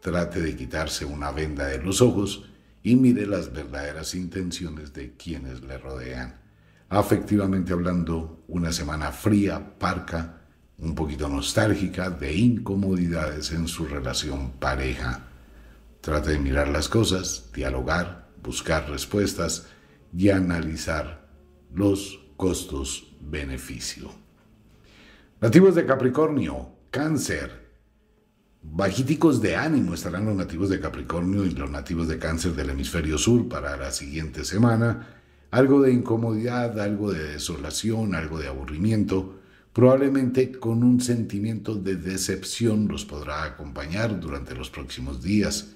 Trate 0.00 0.40
de 0.40 0.56
quitarse 0.56 1.04
una 1.04 1.30
venda 1.30 1.66
de 1.66 1.82
los 1.82 2.00
ojos 2.00 2.46
y 2.82 2.96
mire 2.96 3.26
las 3.26 3.52
verdaderas 3.52 4.14
intenciones 4.14 4.94
de 4.94 5.16
quienes 5.18 5.60
le 5.62 5.76
rodean. 5.76 6.40
Afectivamente 6.88 7.74
hablando, 7.74 8.42
una 8.48 8.72
semana 8.72 9.12
fría, 9.12 9.78
parca, 9.78 10.39
un 10.80 10.94
poquito 10.94 11.28
nostálgica 11.28 12.10
de 12.10 12.34
incomodidades 12.34 13.52
en 13.52 13.68
su 13.68 13.86
relación 13.86 14.52
pareja. 14.52 15.26
Trate 16.00 16.30
de 16.30 16.38
mirar 16.38 16.68
las 16.68 16.88
cosas, 16.88 17.50
dialogar, 17.54 18.30
buscar 18.42 18.88
respuestas 18.88 19.66
y 20.16 20.30
analizar 20.30 21.28
los 21.74 22.20
costos-beneficio. 22.36 24.10
Nativos 25.40 25.74
de 25.74 25.84
Capricornio, 25.84 26.70
cáncer. 26.90 27.68
Bajíticos 28.62 29.40
de 29.40 29.56
ánimo 29.56 29.94
estarán 29.94 30.26
los 30.26 30.36
nativos 30.36 30.68
de 30.68 30.80
Capricornio 30.80 31.44
y 31.44 31.50
los 31.50 31.70
nativos 31.70 32.08
de 32.08 32.18
cáncer 32.18 32.54
del 32.54 32.70
hemisferio 32.70 33.18
sur 33.18 33.48
para 33.48 33.76
la 33.76 33.90
siguiente 33.90 34.44
semana. 34.44 35.16
Algo 35.50 35.82
de 35.82 35.92
incomodidad, 35.92 36.78
algo 36.78 37.12
de 37.12 37.32
desolación, 37.32 38.14
algo 38.14 38.38
de 38.38 38.48
aburrimiento 38.48 39.39
Probablemente 39.72 40.50
con 40.50 40.82
un 40.82 41.00
sentimiento 41.00 41.76
de 41.76 41.94
decepción 41.94 42.88
los 42.88 43.04
podrá 43.04 43.44
acompañar 43.44 44.18
durante 44.18 44.54
los 44.56 44.68
próximos 44.68 45.22
días. 45.22 45.74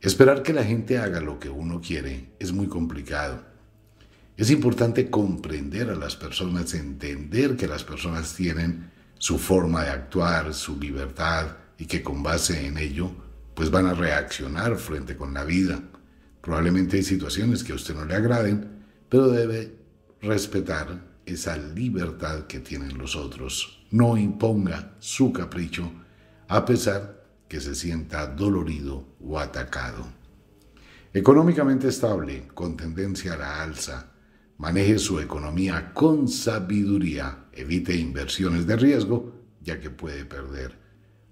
Esperar 0.00 0.42
que 0.42 0.52
la 0.52 0.64
gente 0.64 0.98
haga 0.98 1.20
lo 1.20 1.38
que 1.38 1.48
uno 1.48 1.80
quiere 1.80 2.32
es 2.40 2.50
muy 2.50 2.66
complicado. 2.66 3.44
Es 4.36 4.50
importante 4.50 5.10
comprender 5.10 5.90
a 5.90 5.94
las 5.94 6.16
personas, 6.16 6.74
entender 6.74 7.56
que 7.56 7.68
las 7.68 7.84
personas 7.84 8.34
tienen 8.34 8.90
su 9.16 9.38
forma 9.38 9.84
de 9.84 9.90
actuar, 9.90 10.52
su 10.52 10.80
libertad 10.80 11.56
y 11.78 11.86
que 11.86 12.02
con 12.02 12.24
base 12.24 12.66
en 12.66 12.78
ello 12.78 13.12
pues 13.54 13.70
van 13.70 13.86
a 13.86 13.94
reaccionar 13.94 14.76
frente 14.76 15.16
con 15.16 15.34
la 15.34 15.44
vida. 15.44 15.80
Probablemente 16.40 16.96
hay 16.96 17.04
situaciones 17.04 17.62
que 17.62 17.70
a 17.70 17.76
usted 17.76 17.94
no 17.94 18.04
le 18.04 18.16
agraden, 18.16 18.68
pero 19.08 19.28
debe 19.28 19.76
respetar 20.20 21.11
esa 21.26 21.56
libertad 21.56 22.46
que 22.46 22.60
tienen 22.60 22.98
los 22.98 23.16
otros. 23.16 23.86
No 23.90 24.16
imponga 24.16 24.96
su 24.98 25.32
capricho 25.32 25.90
a 26.48 26.64
pesar 26.64 27.24
que 27.48 27.60
se 27.60 27.74
sienta 27.74 28.26
dolorido 28.26 29.06
o 29.20 29.38
atacado. 29.38 30.06
Económicamente 31.12 31.88
estable, 31.88 32.48
con 32.54 32.76
tendencia 32.76 33.34
a 33.34 33.36
la 33.36 33.62
alza, 33.62 34.12
maneje 34.58 34.98
su 34.98 35.20
economía 35.20 35.92
con 35.92 36.28
sabiduría, 36.28 37.46
evite 37.52 37.94
inversiones 37.94 38.66
de 38.66 38.76
riesgo, 38.76 39.34
ya 39.60 39.80
que 39.80 39.90
puede 39.90 40.24
perder. 40.24 40.78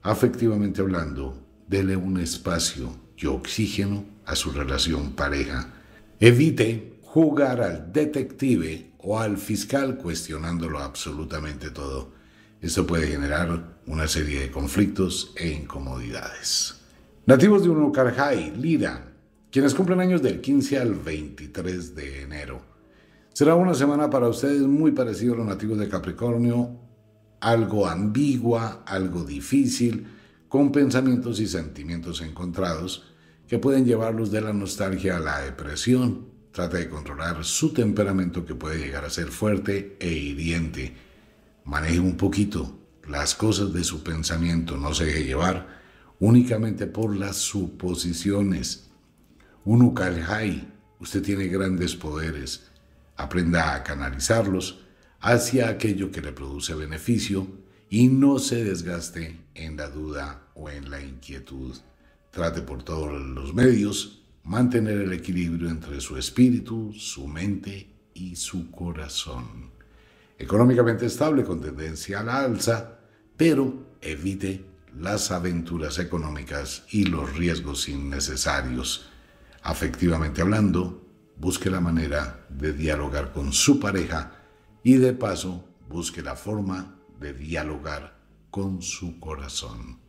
Afectivamente 0.02 0.80
hablando, 0.80 1.47
dele 1.66 1.97
un 1.97 2.18
espacio 2.18 2.94
y 3.16 3.26
oxígeno 3.26 4.04
a 4.26 4.37
su 4.37 4.52
relación 4.52 5.12
pareja. 5.12 5.73
Evite 6.18 6.99
jugar 7.02 7.61
al 7.61 7.92
detective 7.92 8.89
o 9.02 9.19
al 9.19 9.37
fiscal 9.38 9.97
cuestionándolo 9.97 10.78
absolutamente 10.78 11.71
todo. 11.71 12.12
Esto 12.61 12.87
puede 12.87 13.07
generar 13.07 13.80
una 13.87 14.07
serie 14.07 14.40
de 14.40 14.50
conflictos 14.50 15.33
e 15.37 15.49
incomodidades. 15.49 16.80
Nativos 17.26 17.62
de 17.62 17.71
Unucarjay, 17.71 18.54
Lira, 18.57 19.14
quienes 19.50 19.75
cumplen 19.75 20.00
años 20.00 20.23
del 20.23 20.40
15 20.40 20.78
al 20.78 20.95
23 20.95 21.95
de 21.95 22.23
enero. 22.23 22.62
Será 23.33 23.54
una 23.54 23.75
semana 23.75 24.11
para 24.11 24.28
ustedes 24.28 24.62
muy 24.62 24.92
parecida 24.92 25.33
a 25.33 25.37
los 25.37 25.47
nativos 25.47 25.78
de 25.78 25.88
Capricornio, 25.88 26.78
algo 27.40 27.87
ambigua, 27.87 28.83
algo 28.87 29.25
difícil, 29.25 30.07
con 30.49 30.73
pensamientos 30.73 31.40
y 31.40 31.47
sentimientos 31.47 32.21
encontrados 32.21 33.07
que 33.47 33.59
pueden 33.59 33.85
llevarlos 33.85 34.30
de 34.30 34.40
la 34.40 34.52
nostalgia 34.52 35.16
a 35.16 35.21
la 35.21 35.40
depresión. 35.40 36.29
Trate 36.52 36.78
de 36.78 36.88
controlar 36.88 37.45
su 37.45 37.73
temperamento 37.73 38.45
que 38.45 38.57
puede 38.57 38.78
llegar 38.78 39.04
a 39.04 39.11
ser 39.11 39.28
fuerte 39.28 39.97
e 40.00 40.09
hiriente. 40.09 40.97
Maneje 41.64 42.00
un 42.00 42.16
poquito 42.16 42.76
las 43.09 43.35
cosas 43.35 43.73
de 43.73 43.85
su 43.85 44.02
pensamiento, 44.02 44.76
no 44.76 44.92
se 44.92 45.07
deje 45.07 45.25
llevar 45.25 45.80
únicamente 46.19 46.87
por 46.87 47.16
las 47.16 47.37
suposiciones. 47.37 48.90
Un 49.64 49.83
Ukalhai, 49.83 50.69
usted 50.99 51.23
tiene 51.23 51.47
grandes 51.47 51.95
poderes. 51.95 52.71
Aprenda 53.16 53.75
a 53.75 53.85
canalizarlos 53.85 54.80
hacia 55.21 55.69
aquello 55.69 56.11
que 56.11 56.21
le 56.21 56.33
produce 56.33 56.75
beneficio 56.75 57.47
y 57.88 58.09
no 58.09 58.38
se 58.38 58.64
desgaste 58.64 59.40
en 59.54 59.76
la 59.76 59.88
duda 59.88 60.49
o 60.54 60.69
en 60.69 60.90
la 60.90 61.00
inquietud. 61.00 61.76
Trate 62.30 62.62
por 62.62 62.83
todos 62.83 63.12
los 63.12 63.54
medios 63.54 64.19
mantener 64.44 65.00
el 65.00 65.12
equilibrio 65.12 65.68
entre 65.68 66.00
su 66.00 66.16
espíritu, 66.16 66.92
su 66.92 67.26
mente 67.26 67.88
y 68.14 68.37
su 68.37 68.70
corazón. 68.70 69.70
Económicamente 70.38 71.06
estable 71.06 71.44
con 71.44 71.61
tendencia 71.61 72.20
a 72.20 72.25
la 72.25 72.40
alza, 72.40 72.99
pero 73.37 73.97
evite 74.00 74.64
las 74.99 75.30
aventuras 75.30 75.99
económicas 75.99 76.85
y 76.90 77.04
los 77.04 77.37
riesgos 77.37 77.88
innecesarios. 77.88 79.09
Afectivamente 79.62 80.40
hablando, 80.40 81.06
busque 81.37 81.70
la 81.70 81.80
manera 81.80 82.47
de 82.49 82.73
dialogar 82.73 83.32
con 83.32 83.52
su 83.52 83.78
pareja 83.78 84.32
y 84.82 84.94
de 84.94 85.12
paso 85.12 85.64
busque 85.88 86.23
la 86.23 86.37
forma 86.37 86.97
de 87.18 87.35
dialogar 87.35 88.18
con 88.50 88.82
su 88.82 89.20
corazón. 89.20 90.00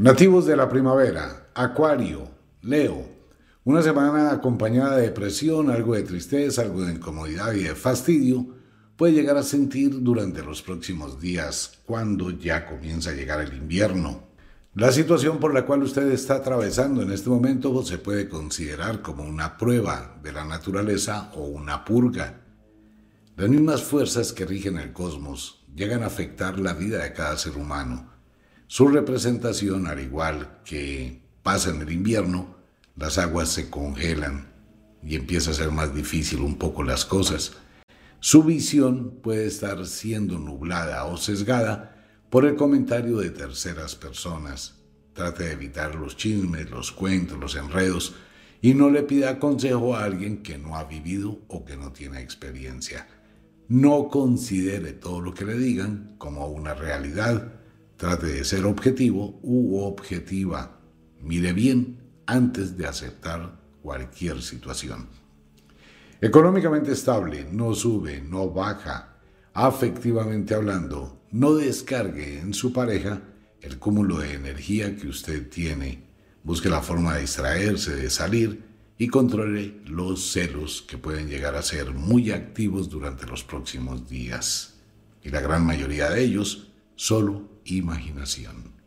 Nativos 0.00 0.46
de 0.46 0.56
la 0.56 0.66
primavera, 0.66 1.50
Acuario, 1.54 2.26
Leo. 2.62 3.06
Una 3.64 3.82
semana 3.82 4.30
acompañada 4.30 4.96
de 4.96 5.02
depresión, 5.02 5.68
algo 5.68 5.94
de 5.94 6.04
tristeza, 6.04 6.62
algo 6.62 6.80
de 6.80 6.94
incomodidad 6.94 7.52
y 7.52 7.64
de 7.64 7.74
fastidio 7.74 8.46
puede 8.96 9.12
llegar 9.12 9.36
a 9.36 9.42
sentir 9.42 10.02
durante 10.02 10.42
los 10.42 10.62
próximos 10.62 11.20
días, 11.20 11.80
cuando 11.84 12.30
ya 12.30 12.64
comienza 12.64 13.10
a 13.10 13.12
llegar 13.12 13.42
el 13.42 13.52
invierno. 13.52 14.22
La 14.72 14.90
situación 14.90 15.36
por 15.38 15.52
la 15.52 15.66
cual 15.66 15.82
usted 15.82 16.10
está 16.10 16.36
atravesando 16.36 17.02
en 17.02 17.12
este 17.12 17.28
momento 17.28 17.84
se 17.84 17.98
puede 17.98 18.26
considerar 18.26 19.02
como 19.02 19.24
una 19.24 19.58
prueba 19.58 20.18
de 20.22 20.32
la 20.32 20.46
naturaleza 20.46 21.30
o 21.34 21.42
una 21.42 21.84
purga. 21.84 22.40
Las 23.36 23.50
mismas 23.50 23.82
fuerzas 23.82 24.32
que 24.32 24.46
rigen 24.46 24.78
el 24.78 24.94
cosmos 24.94 25.62
llegan 25.76 26.02
a 26.02 26.06
afectar 26.06 26.58
la 26.58 26.72
vida 26.72 27.02
de 27.02 27.12
cada 27.12 27.36
ser 27.36 27.58
humano 27.58 28.18
su 28.70 28.86
representación, 28.86 29.88
al 29.88 29.98
igual 29.98 30.60
que 30.64 31.22
pasa 31.42 31.70
en 31.70 31.80
el 31.82 31.90
invierno, 31.90 32.54
las 32.94 33.18
aguas 33.18 33.48
se 33.48 33.68
congelan 33.68 34.46
y 35.02 35.16
empieza 35.16 35.50
a 35.50 35.54
ser 35.54 35.72
más 35.72 35.92
difícil 35.92 36.38
un 36.38 36.54
poco 36.56 36.84
las 36.84 37.04
cosas. 37.04 37.54
Su 38.20 38.44
visión 38.44 39.18
puede 39.24 39.46
estar 39.46 39.84
siendo 39.86 40.38
nublada 40.38 41.04
o 41.06 41.16
sesgada 41.16 41.96
por 42.30 42.44
el 42.44 42.54
comentario 42.54 43.16
de 43.16 43.30
terceras 43.30 43.96
personas. 43.96 44.76
Trate 45.14 45.46
de 45.46 45.52
evitar 45.54 45.96
los 45.96 46.16
chismes, 46.16 46.70
los 46.70 46.92
cuentos, 46.92 47.40
los 47.40 47.56
enredos 47.56 48.14
y 48.62 48.74
no 48.74 48.88
le 48.88 49.02
pida 49.02 49.40
consejo 49.40 49.96
a 49.96 50.04
alguien 50.04 50.44
que 50.44 50.58
no 50.58 50.76
ha 50.76 50.84
vivido 50.84 51.40
o 51.48 51.64
que 51.64 51.76
no 51.76 51.90
tiene 51.90 52.20
experiencia. 52.20 53.08
No 53.66 54.06
considere 54.06 54.92
todo 54.92 55.20
lo 55.20 55.34
que 55.34 55.44
le 55.44 55.58
digan 55.58 56.14
como 56.18 56.46
una 56.46 56.72
realidad 56.74 57.59
Trate 58.00 58.28
de 58.28 58.44
ser 58.44 58.64
objetivo 58.64 59.38
u 59.42 59.78
objetiva. 59.80 60.80
Mire 61.20 61.52
bien 61.52 61.98
antes 62.24 62.78
de 62.78 62.86
aceptar 62.86 63.60
cualquier 63.82 64.40
situación. 64.40 65.06
Económicamente 66.18 66.92
estable, 66.92 67.46
no 67.52 67.74
sube, 67.74 68.22
no 68.22 68.48
baja. 68.48 69.18
Afectivamente 69.52 70.54
hablando, 70.54 71.26
no 71.30 71.52
descargue 71.52 72.38
en 72.38 72.54
su 72.54 72.72
pareja 72.72 73.20
el 73.60 73.78
cúmulo 73.78 74.20
de 74.20 74.32
energía 74.32 74.96
que 74.96 75.06
usted 75.06 75.50
tiene. 75.50 76.02
Busque 76.42 76.70
la 76.70 76.80
forma 76.80 77.16
de 77.16 77.20
distraerse, 77.20 77.96
de 77.96 78.08
salir 78.08 78.62
y 78.96 79.08
controle 79.08 79.82
los 79.84 80.32
celos 80.32 80.80
que 80.88 80.96
pueden 80.96 81.28
llegar 81.28 81.54
a 81.54 81.60
ser 81.60 81.92
muy 81.92 82.30
activos 82.30 82.88
durante 82.88 83.26
los 83.26 83.44
próximos 83.44 84.08
días. 84.08 84.78
Y 85.22 85.28
la 85.28 85.42
gran 85.42 85.66
mayoría 85.66 86.08
de 86.08 86.24
ellos 86.24 86.72
solo 86.96 87.49
imaginación. 87.64 88.80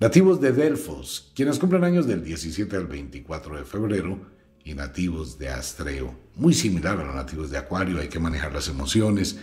Nativos 0.00 0.40
de 0.40 0.52
Delfos, 0.52 1.32
quienes 1.34 1.58
cumplen 1.58 1.82
años 1.82 2.06
del 2.06 2.22
17 2.22 2.76
al 2.76 2.86
24 2.86 3.56
de 3.58 3.64
febrero, 3.64 4.38
y 4.64 4.74
nativos 4.74 5.38
de 5.38 5.48
Astreo, 5.48 6.14
muy 6.36 6.52
similar 6.52 7.00
a 7.00 7.04
los 7.04 7.14
nativos 7.14 7.50
de 7.50 7.58
Acuario, 7.58 7.98
hay 7.98 8.08
que 8.08 8.20
manejar 8.20 8.52
las 8.52 8.68
emociones, 8.68 9.38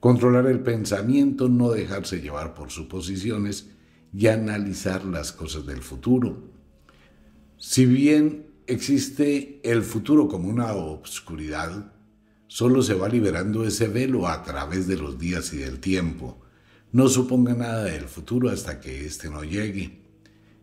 controlar 0.00 0.46
el 0.46 0.60
pensamiento, 0.60 1.48
no 1.48 1.70
dejarse 1.70 2.20
llevar 2.20 2.54
por 2.54 2.70
suposiciones 2.70 3.70
y 4.14 4.28
analizar 4.28 5.04
las 5.04 5.32
cosas 5.32 5.66
del 5.66 5.82
futuro. 5.82 6.44
Si 7.56 7.86
bien 7.86 8.46
existe 8.66 9.60
el 9.64 9.82
futuro 9.82 10.28
como 10.28 10.48
una 10.48 10.72
obscuridad, 10.72 11.92
solo 12.46 12.82
se 12.82 12.94
va 12.94 13.08
liberando 13.08 13.64
ese 13.64 13.88
velo 13.88 14.28
a 14.28 14.42
través 14.42 14.86
de 14.86 14.96
los 14.96 15.18
días 15.18 15.52
y 15.52 15.58
del 15.58 15.80
tiempo 15.80 16.40
no 16.90 17.08
suponga 17.08 17.54
nada 17.54 17.84
del 17.84 18.04
futuro 18.04 18.48
hasta 18.48 18.80
que 18.80 19.04
éste 19.04 19.28
no 19.28 19.44
llegue. 19.44 20.00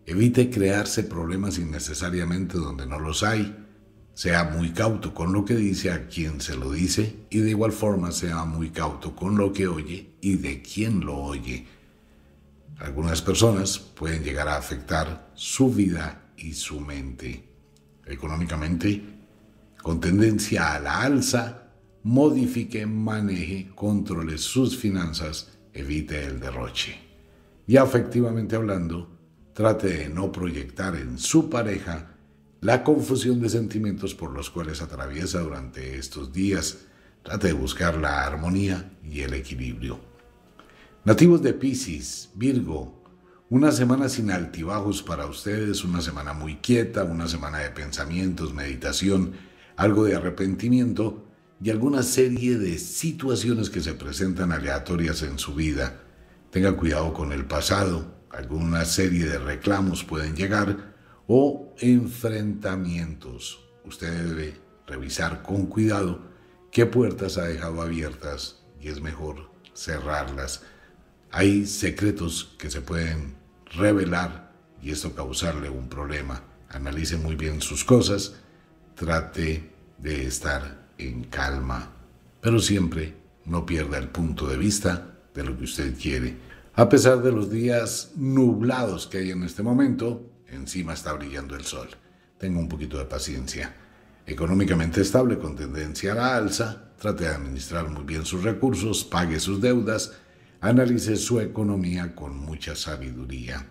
Evite 0.07 0.49
crearse 0.49 1.03
problemas 1.03 1.59
innecesariamente 1.59 2.57
donde 2.57 2.87
no 2.87 2.99
los 2.99 3.23
hay. 3.23 3.55
Sea 4.13 4.45
muy 4.45 4.71
cauto 4.71 5.13
con 5.13 5.33
lo 5.33 5.45
que 5.45 5.55
dice 5.55 5.91
a 5.91 6.07
quien 6.07 6.41
se 6.41 6.55
lo 6.55 6.71
dice 6.71 7.15
y 7.29 7.39
de 7.39 7.51
igual 7.51 7.71
forma 7.71 8.11
sea 8.11 8.45
muy 8.45 8.69
cauto 8.69 9.15
con 9.15 9.37
lo 9.37 9.51
que 9.53 9.67
oye 9.67 10.13
y 10.21 10.35
de 10.35 10.61
quien 10.61 11.01
lo 11.01 11.17
oye. 11.17 11.67
Algunas 12.77 13.21
personas 13.21 13.77
pueden 13.77 14.23
llegar 14.23 14.47
a 14.47 14.57
afectar 14.57 15.31
su 15.35 15.71
vida 15.71 16.31
y 16.37 16.53
su 16.53 16.79
mente. 16.79 17.49
Económicamente, 18.05 19.01
con 19.81 19.99
tendencia 19.99 20.73
a 20.73 20.79
la 20.79 21.01
alza, 21.01 21.71
modifique, 22.03 22.85
maneje, 22.85 23.71
controle 23.75 24.37
sus 24.37 24.77
finanzas 24.77 25.54
evite 25.75 26.25
el 26.25 26.39
derroche. 26.39 26.97
Y 27.67 27.77
afectivamente 27.77 28.55
hablando, 28.55 29.09
trate 29.53 29.89
de 29.89 30.09
no 30.09 30.31
proyectar 30.31 30.95
en 30.95 31.19
su 31.19 31.49
pareja 31.49 32.15
la 32.61 32.83
confusión 32.83 33.41
de 33.41 33.49
sentimientos 33.49 34.15
por 34.15 34.31
los 34.31 34.49
cuales 34.49 34.81
atraviesa 34.81 35.41
durante 35.41 35.97
estos 35.97 36.33
días. 36.33 36.85
Trate 37.21 37.47
de 37.47 37.53
buscar 37.53 37.97
la 37.97 38.25
armonía 38.25 38.91
y 39.03 39.21
el 39.21 39.33
equilibrio. 39.33 39.99
Nativos 41.03 41.41
de 41.43 41.53
Pisces, 41.53 42.29
Virgo, 42.33 43.03
una 43.49 43.71
semana 43.71 44.09
sin 44.09 44.31
altibajos 44.31 45.03
para 45.03 45.27
ustedes, 45.27 45.83
una 45.83 46.01
semana 46.01 46.33
muy 46.33 46.55
quieta, 46.55 47.03
una 47.03 47.27
semana 47.27 47.59
de 47.59 47.69
pensamientos, 47.69 48.53
meditación, 48.53 49.33
algo 49.75 50.05
de 50.05 50.15
arrepentimiento 50.15 51.25
y 51.61 51.69
alguna 51.69 52.03
serie 52.03 52.57
de 52.57 52.77
situaciones 52.77 53.69
que 53.69 53.81
se 53.81 53.93
presentan 53.93 54.51
aleatorias 54.51 55.21
en 55.21 55.39
su 55.39 55.55
vida. 55.55 56.01
Tenga 56.51 56.75
cuidado 56.75 57.13
con 57.13 57.31
el 57.31 57.45
pasado, 57.45 58.15
alguna 58.29 58.85
serie 58.85 59.25
de 59.25 59.39
reclamos 59.39 60.03
pueden 60.03 60.35
llegar 60.35 60.95
o 61.27 61.73
enfrentamientos. 61.79 63.59
Usted 63.85 64.11
debe 64.25 64.59
revisar 64.87 65.41
con 65.41 65.67
cuidado 65.67 66.21
qué 66.71 66.85
puertas 66.85 67.37
ha 67.37 67.43
dejado 67.43 67.81
abiertas 67.81 68.63
y 68.79 68.89
es 68.89 69.01
mejor 69.01 69.49
cerrarlas. 69.73 70.63
Hay 71.31 71.65
secretos 71.65 72.55
que 72.57 72.69
se 72.69 72.81
pueden 72.81 73.35
revelar 73.73 74.53
y 74.81 74.91
esto 74.91 75.15
causarle 75.15 75.69
un 75.69 75.89
problema. 75.89 76.43
Analice 76.69 77.17
muy 77.17 77.35
bien 77.35 77.61
sus 77.61 77.83
cosas, 77.83 78.35
trate 78.95 79.71
de 79.97 80.25
estar 80.25 80.84
en 80.97 81.25
calma, 81.25 81.91
pero 82.41 82.59
siempre 82.59 83.13
no 83.45 83.65
pierda 83.65 83.97
el 83.97 84.09
punto 84.09 84.47
de 84.47 84.57
vista 84.57 85.15
de 85.33 85.43
lo 85.43 85.57
que 85.57 85.65
usted 85.65 85.93
quiere. 85.99 86.37
A 86.75 86.89
pesar 86.89 87.21
de 87.21 87.31
los 87.31 87.49
días 87.49 88.11
nublados 88.15 89.07
que 89.07 89.19
hay 89.19 89.31
en 89.31 89.43
este 89.43 89.63
momento, 89.63 90.23
encima 90.49 90.93
está 90.93 91.13
brillando 91.13 91.55
el 91.55 91.63
sol. 91.63 91.89
Tenga 92.37 92.59
un 92.59 92.67
poquito 92.67 92.97
de 92.97 93.05
paciencia. 93.05 93.73
Económicamente 94.25 95.01
estable 95.01 95.37
con 95.37 95.55
tendencia 95.55 96.13
a 96.13 96.15
la 96.15 96.35
alza, 96.35 96.91
trate 96.99 97.25
de 97.25 97.29
administrar 97.29 97.89
muy 97.89 98.03
bien 98.03 98.25
sus 98.25 98.43
recursos, 98.43 99.03
pague 99.03 99.39
sus 99.39 99.61
deudas, 99.61 100.13
analice 100.61 101.15
su 101.15 101.39
economía 101.39 102.15
con 102.15 102.37
mucha 102.37 102.75
sabiduría. 102.75 103.67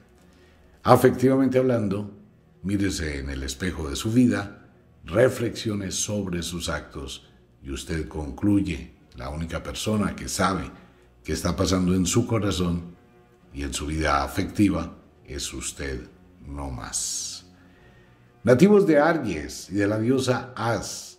Afectivamente 0.82 1.58
hablando, 1.58 2.16
mírese 2.62 3.18
en 3.18 3.30
el 3.30 3.42
espejo 3.42 3.88
de 3.88 3.96
su 3.96 4.12
vida 4.12 4.63
reflexione 5.04 5.90
sobre 5.90 6.42
sus 6.42 6.68
actos 6.68 7.28
y 7.62 7.70
usted 7.70 8.08
concluye, 8.08 8.94
la 9.16 9.30
única 9.30 9.62
persona 9.62 10.16
que 10.16 10.28
sabe 10.28 10.70
qué 11.22 11.32
está 11.32 11.54
pasando 11.54 11.94
en 11.94 12.06
su 12.06 12.26
corazón 12.26 12.94
y 13.52 13.62
en 13.62 13.72
su 13.72 13.86
vida 13.86 14.24
afectiva 14.24 14.96
es 15.24 15.52
usted, 15.54 16.00
no 16.46 16.70
más. 16.70 17.46
Nativos 18.42 18.86
de 18.86 18.98
Aries 18.98 19.70
y 19.70 19.74
de 19.74 19.86
la 19.86 19.98
diosa 19.98 20.52
As, 20.56 21.18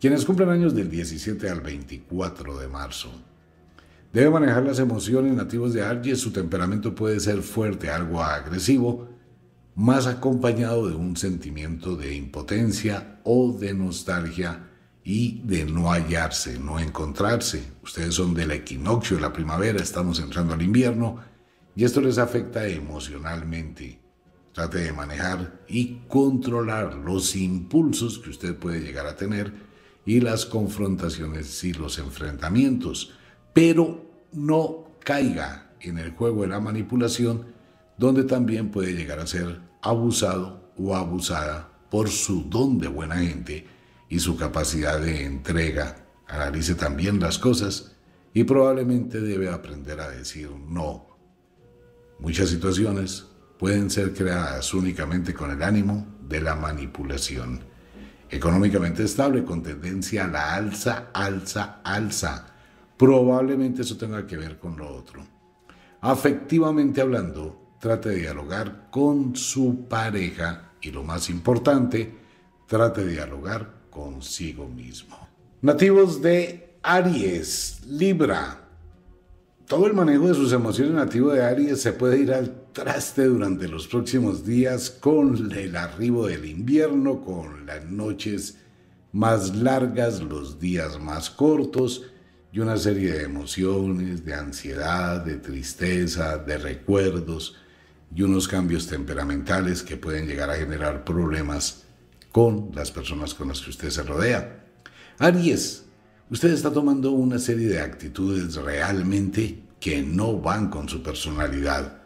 quienes 0.00 0.24
cumplen 0.24 0.48
años 0.48 0.74
del 0.74 0.90
17 0.90 1.48
al 1.48 1.60
24 1.60 2.58
de 2.58 2.68
marzo. 2.68 3.10
Debe 4.12 4.30
manejar 4.30 4.64
las 4.64 4.78
emociones 4.78 5.34
nativos 5.34 5.74
de 5.74 5.82
Aries, 5.82 6.20
su 6.20 6.32
temperamento 6.32 6.94
puede 6.94 7.20
ser 7.20 7.42
fuerte, 7.42 7.90
algo 7.90 8.22
agresivo, 8.22 9.08
más 9.76 10.06
acompañado 10.06 10.88
de 10.88 10.96
un 10.96 11.16
sentimiento 11.16 11.96
de 11.96 12.14
impotencia 12.14 13.20
o 13.24 13.52
de 13.52 13.74
nostalgia 13.74 14.70
y 15.04 15.42
de 15.44 15.66
no 15.66 15.92
hallarse, 15.92 16.58
no 16.58 16.80
encontrarse. 16.80 17.62
Ustedes 17.84 18.14
son 18.14 18.32
del 18.32 18.52
equinoccio 18.52 19.16
de 19.16 19.22
la 19.22 19.34
primavera, 19.34 19.80
estamos 19.80 20.18
entrando 20.18 20.54
al 20.54 20.62
invierno 20.62 21.18
y 21.76 21.84
esto 21.84 22.00
les 22.00 22.16
afecta 22.16 22.66
emocionalmente. 22.66 24.00
Trate 24.52 24.78
de 24.78 24.92
manejar 24.94 25.60
y 25.68 25.98
controlar 26.08 26.94
los 26.94 27.36
impulsos 27.36 28.18
que 28.18 28.30
usted 28.30 28.56
puede 28.56 28.80
llegar 28.80 29.06
a 29.06 29.16
tener 29.16 29.52
y 30.06 30.20
las 30.20 30.46
confrontaciones 30.46 31.62
y 31.64 31.74
los 31.74 31.98
enfrentamientos, 31.98 33.12
pero 33.52 34.06
no 34.32 34.86
caiga 35.00 35.72
en 35.80 35.98
el 35.98 36.12
juego 36.12 36.42
de 36.42 36.48
la 36.48 36.60
manipulación 36.60 37.54
donde 37.98 38.24
también 38.24 38.70
puede 38.70 38.94
llegar 38.94 39.20
a 39.20 39.26
ser 39.26 39.65
abusado 39.88 40.72
o 40.76 40.94
abusada 40.96 41.68
por 41.90 42.08
su 42.08 42.44
don 42.44 42.78
de 42.78 42.88
buena 42.88 43.16
gente 43.16 43.66
y 44.08 44.18
su 44.18 44.36
capacidad 44.36 45.00
de 45.00 45.24
entrega. 45.24 46.06
Analice 46.26 46.74
también 46.74 47.20
las 47.20 47.38
cosas 47.38 47.96
y 48.34 48.44
probablemente 48.44 49.20
debe 49.20 49.48
aprender 49.48 50.00
a 50.00 50.10
decir 50.10 50.50
no. 50.50 51.06
Muchas 52.18 52.48
situaciones 52.48 53.26
pueden 53.58 53.90
ser 53.90 54.12
creadas 54.12 54.74
únicamente 54.74 55.32
con 55.32 55.50
el 55.50 55.62
ánimo 55.62 56.06
de 56.20 56.40
la 56.40 56.54
manipulación. 56.54 57.60
Económicamente 58.28 59.04
estable 59.04 59.44
con 59.44 59.62
tendencia 59.62 60.24
a 60.24 60.28
la 60.28 60.54
alza, 60.54 61.10
alza, 61.14 61.80
alza. 61.84 62.54
Probablemente 62.96 63.82
eso 63.82 63.96
tenga 63.96 64.26
que 64.26 64.36
ver 64.36 64.58
con 64.58 64.76
lo 64.76 64.88
otro. 64.94 65.24
Afectivamente 66.00 67.00
hablando, 67.00 67.65
trate 67.80 68.10
de 68.10 68.16
dialogar 68.16 68.88
con 68.90 69.36
su 69.36 69.86
pareja 69.88 70.72
y 70.80 70.90
lo 70.90 71.02
más 71.02 71.30
importante, 71.30 72.14
trate 72.66 73.04
de 73.04 73.12
dialogar 73.12 73.86
consigo 73.90 74.68
mismo. 74.68 75.16
Nativos 75.62 76.20
de 76.22 76.78
Aries, 76.82 77.80
Libra. 77.86 78.62
Todo 79.66 79.86
el 79.86 79.94
manejo 79.94 80.28
de 80.28 80.34
sus 80.34 80.52
emociones 80.52 80.94
nativo 80.94 81.32
de 81.32 81.42
Aries 81.42 81.80
se 81.80 81.92
puede 81.92 82.20
ir 82.20 82.32
al 82.32 82.66
traste 82.72 83.24
durante 83.24 83.66
los 83.66 83.88
próximos 83.88 84.44
días 84.44 84.90
con 84.90 85.50
el 85.50 85.74
arribo 85.74 86.26
del 86.26 86.44
invierno, 86.44 87.24
con 87.24 87.66
las 87.66 87.84
noches 87.86 88.58
más 89.12 89.56
largas, 89.56 90.22
los 90.22 90.60
días 90.60 91.00
más 91.00 91.30
cortos 91.30 92.04
y 92.52 92.60
una 92.60 92.76
serie 92.76 93.12
de 93.12 93.24
emociones, 93.24 94.24
de 94.24 94.34
ansiedad, 94.34 95.24
de 95.24 95.36
tristeza, 95.36 96.38
de 96.38 96.58
recuerdos 96.58 97.56
y 98.14 98.22
unos 98.22 98.48
cambios 98.48 98.86
temperamentales 98.86 99.82
que 99.82 99.96
pueden 99.96 100.26
llegar 100.26 100.50
a 100.50 100.56
generar 100.56 101.04
problemas 101.04 101.84
con 102.32 102.70
las 102.74 102.90
personas 102.90 103.34
con 103.34 103.48
las 103.48 103.60
que 103.60 103.70
usted 103.70 103.90
se 103.90 104.02
rodea. 104.02 104.64
Aries, 105.18 105.84
usted 106.30 106.50
está 106.50 106.70
tomando 106.72 107.10
una 107.12 107.38
serie 107.38 107.68
de 107.68 107.80
actitudes 107.80 108.56
realmente 108.56 109.62
que 109.80 110.02
no 110.02 110.38
van 110.38 110.68
con 110.68 110.88
su 110.88 111.02
personalidad. 111.02 112.02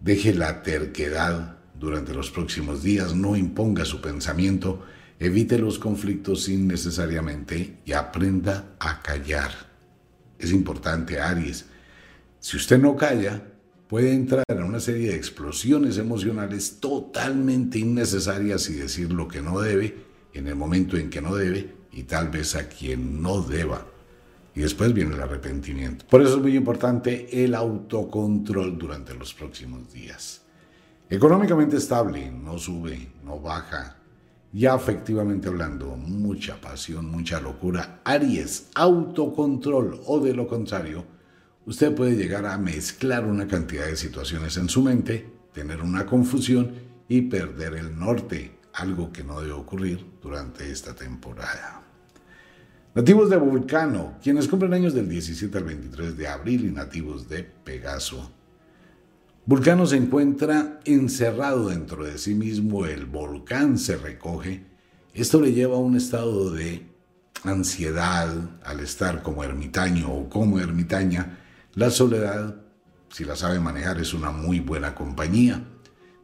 Deje 0.00 0.34
la 0.34 0.62
terquedad 0.62 1.56
durante 1.78 2.14
los 2.14 2.30
próximos 2.30 2.82
días, 2.82 3.14
no 3.14 3.36
imponga 3.36 3.84
su 3.84 4.00
pensamiento, 4.00 4.84
evite 5.18 5.58
los 5.58 5.78
conflictos 5.78 6.48
innecesariamente 6.48 7.78
y 7.84 7.92
aprenda 7.92 8.76
a 8.78 9.02
callar. 9.02 9.52
Es 10.38 10.52
importante, 10.52 11.20
Aries. 11.20 11.66
Si 12.40 12.56
usted 12.56 12.78
no 12.78 12.96
calla, 12.96 13.42
puede 13.88 14.12
entrar 14.12 14.44
en 14.48 14.62
una 14.62 14.80
serie 14.80 15.10
de 15.10 15.16
explosiones 15.16 15.98
emocionales 15.98 16.78
totalmente 16.80 17.78
innecesarias 17.78 18.68
y 18.70 18.74
decir 18.74 19.12
lo 19.12 19.28
que 19.28 19.42
no 19.42 19.60
debe 19.60 19.96
en 20.34 20.48
el 20.48 20.56
momento 20.56 20.96
en 20.96 21.10
que 21.10 21.22
no 21.22 21.34
debe 21.34 21.74
y 21.92 22.02
tal 22.02 22.28
vez 22.28 22.56
a 22.56 22.68
quien 22.68 23.22
no 23.22 23.40
deba. 23.40 23.86
Y 24.54 24.60
después 24.60 24.92
viene 24.92 25.14
el 25.14 25.22
arrepentimiento. 25.22 26.06
Por 26.08 26.22
eso 26.22 26.36
es 26.36 26.42
muy 26.42 26.56
importante 26.56 27.44
el 27.44 27.54
autocontrol 27.54 28.78
durante 28.78 29.14
los 29.14 29.34
próximos 29.34 29.92
días. 29.92 30.42
Económicamente 31.08 31.76
estable, 31.76 32.30
no 32.30 32.58
sube, 32.58 33.08
no 33.22 33.38
baja. 33.38 33.96
Ya 34.52 34.74
afectivamente 34.74 35.48
hablando, 35.48 35.96
mucha 35.96 36.60
pasión, 36.60 37.10
mucha 37.10 37.40
locura. 37.40 38.00
Aries, 38.04 38.68
autocontrol 38.74 40.00
o 40.06 40.20
de 40.20 40.34
lo 40.34 40.48
contrario, 40.48 41.04
usted 41.66 41.94
puede 41.94 42.16
llegar 42.16 42.46
a 42.46 42.56
mezclar 42.58 43.26
una 43.26 43.46
cantidad 43.46 43.86
de 43.86 43.96
situaciones 43.96 44.56
en 44.56 44.68
su 44.68 44.82
mente, 44.82 45.28
tener 45.52 45.82
una 45.82 46.06
confusión 46.06 46.72
y 47.08 47.22
perder 47.22 47.74
el 47.74 47.98
norte, 47.98 48.58
algo 48.72 49.12
que 49.12 49.24
no 49.24 49.40
debe 49.40 49.52
ocurrir 49.52 50.06
durante 50.22 50.70
esta 50.70 50.94
temporada. 50.94 51.82
Nativos 52.94 53.28
de 53.28 53.36
Vulcano, 53.36 54.16
quienes 54.22 54.48
cumplen 54.48 54.72
años 54.72 54.94
del 54.94 55.08
17 55.08 55.58
al 55.58 55.64
23 55.64 56.16
de 56.16 56.28
abril 56.28 56.66
y 56.66 56.70
nativos 56.70 57.28
de 57.28 57.42
Pegaso. 57.42 58.32
Vulcano 59.44 59.86
se 59.86 59.96
encuentra 59.96 60.80
encerrado 60.84 61.68
dentro 61.68 62.04
de 62.04 62.16
sí 62.16 62.34
mismo, 62.34 62.86
el 62.86 63.06
volcán 63.06 63.78
se 63.78 63.96
recoge. 63.96 64.64
Esto 65.14 65.40
le 65.40 65.52
lleva 65.52 65.76
a 65.76 65.80
un 65.80 65.96
estado 65.96 66.50
de 66.50 66.86
ansiedad 67.44 68.28
al 68.64 68.80
estar 68.80 69.22
como 69.22 69.44
ermitaño 69.44 70.12
o 70.12 70.28
como 70.28 70.58
ermitaña 70.58 71.38
la 71.76 71.90
soledad, 71.90 72.56
si 73.10 73.24
la 73.24 73.36
sabe 73.36 73.60
manejar, 73.60 74.00
es 74.00 74.14
una 74.14 74.30
muy 74.30 74.60
buena 74.60 74.94
compañía. 74.94 75.62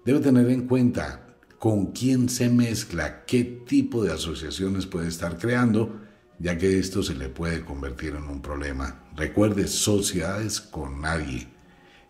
Debe 0.05 0.21
tener 0.21 0.49
en 0.49 0.67
cuenta 0.67 1.37
con 1.59 1.93
quién 1.93 2.31
se 2.31 2.49
mezcla, 2.49 3.25
qué 3.27 3.45
tipo 3.45 4.03
de 4.03 4.12
asociaciones 4.12 4.87
puede 4.87 5.09
estar 5.09 5.37
creando, 5.37 6.01
ya 6.38 6.57
que 6.57 6.79
esto 6.79 7.03
se 7.03 7.15
le 7.15 7.29
puede 7.29 7.67
convertir 7.67 8.15
en 8.15 8.25
un 8.25 8.41
problema. 8.41 9.05
Recuerde, 9.15 9.69
sociedades 9.69 10.59
con 10.59 11.03
nadie. 11.03 11.49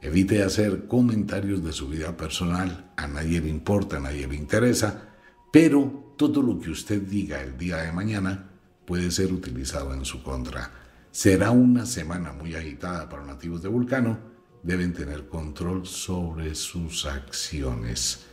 Evite 0.00 0.44
hacer 0.44 0.86
comentarios 0.86 1.64
de 1.64 1.72
su 1.72 1.88
vida 1.88 2.16
personal, 2.16 2.92
a 2.96 3.08
nadie 3.08 3.40
le 3.40 3.48
importa, 3.48 3.96
a 3.96 4.00
nadie 4.00 4.28
le 4.28 4.36
interesa, 4.36 5.08
pero 5.52 6.14
todo 6.16 6.42
lo 6.42 6.60
que 6.60 6.70
usted 6.70 7.02
diga 7.02 7.42
el 7.42 7.58
día 7.58 7.78
de 7.78 7.90
mañana 7.90 8.50
puede 8.86 9.10
ser 9.10 9.32
utilizado 9.32 9.92
en 9.94 10.04
su 10.04 10.22
contra. 10.22 10.81
Será 11.12 11.50
una 11.50 11.84
semana 11.84 12.32
muy 12.32 12.54
agitada 12.54 13.06
para 13.06 13.20
los 13.22 13.34
nativos 13.34 13.62
de 13.62 13.68
Vulcano. 13.68 14.18
Deben 14.62 14.94
tener 14.94 15.28
control 15.28 15.86
sobre 15.86 16.54
sus 16.54 17.04
acciones. 17.04 18.24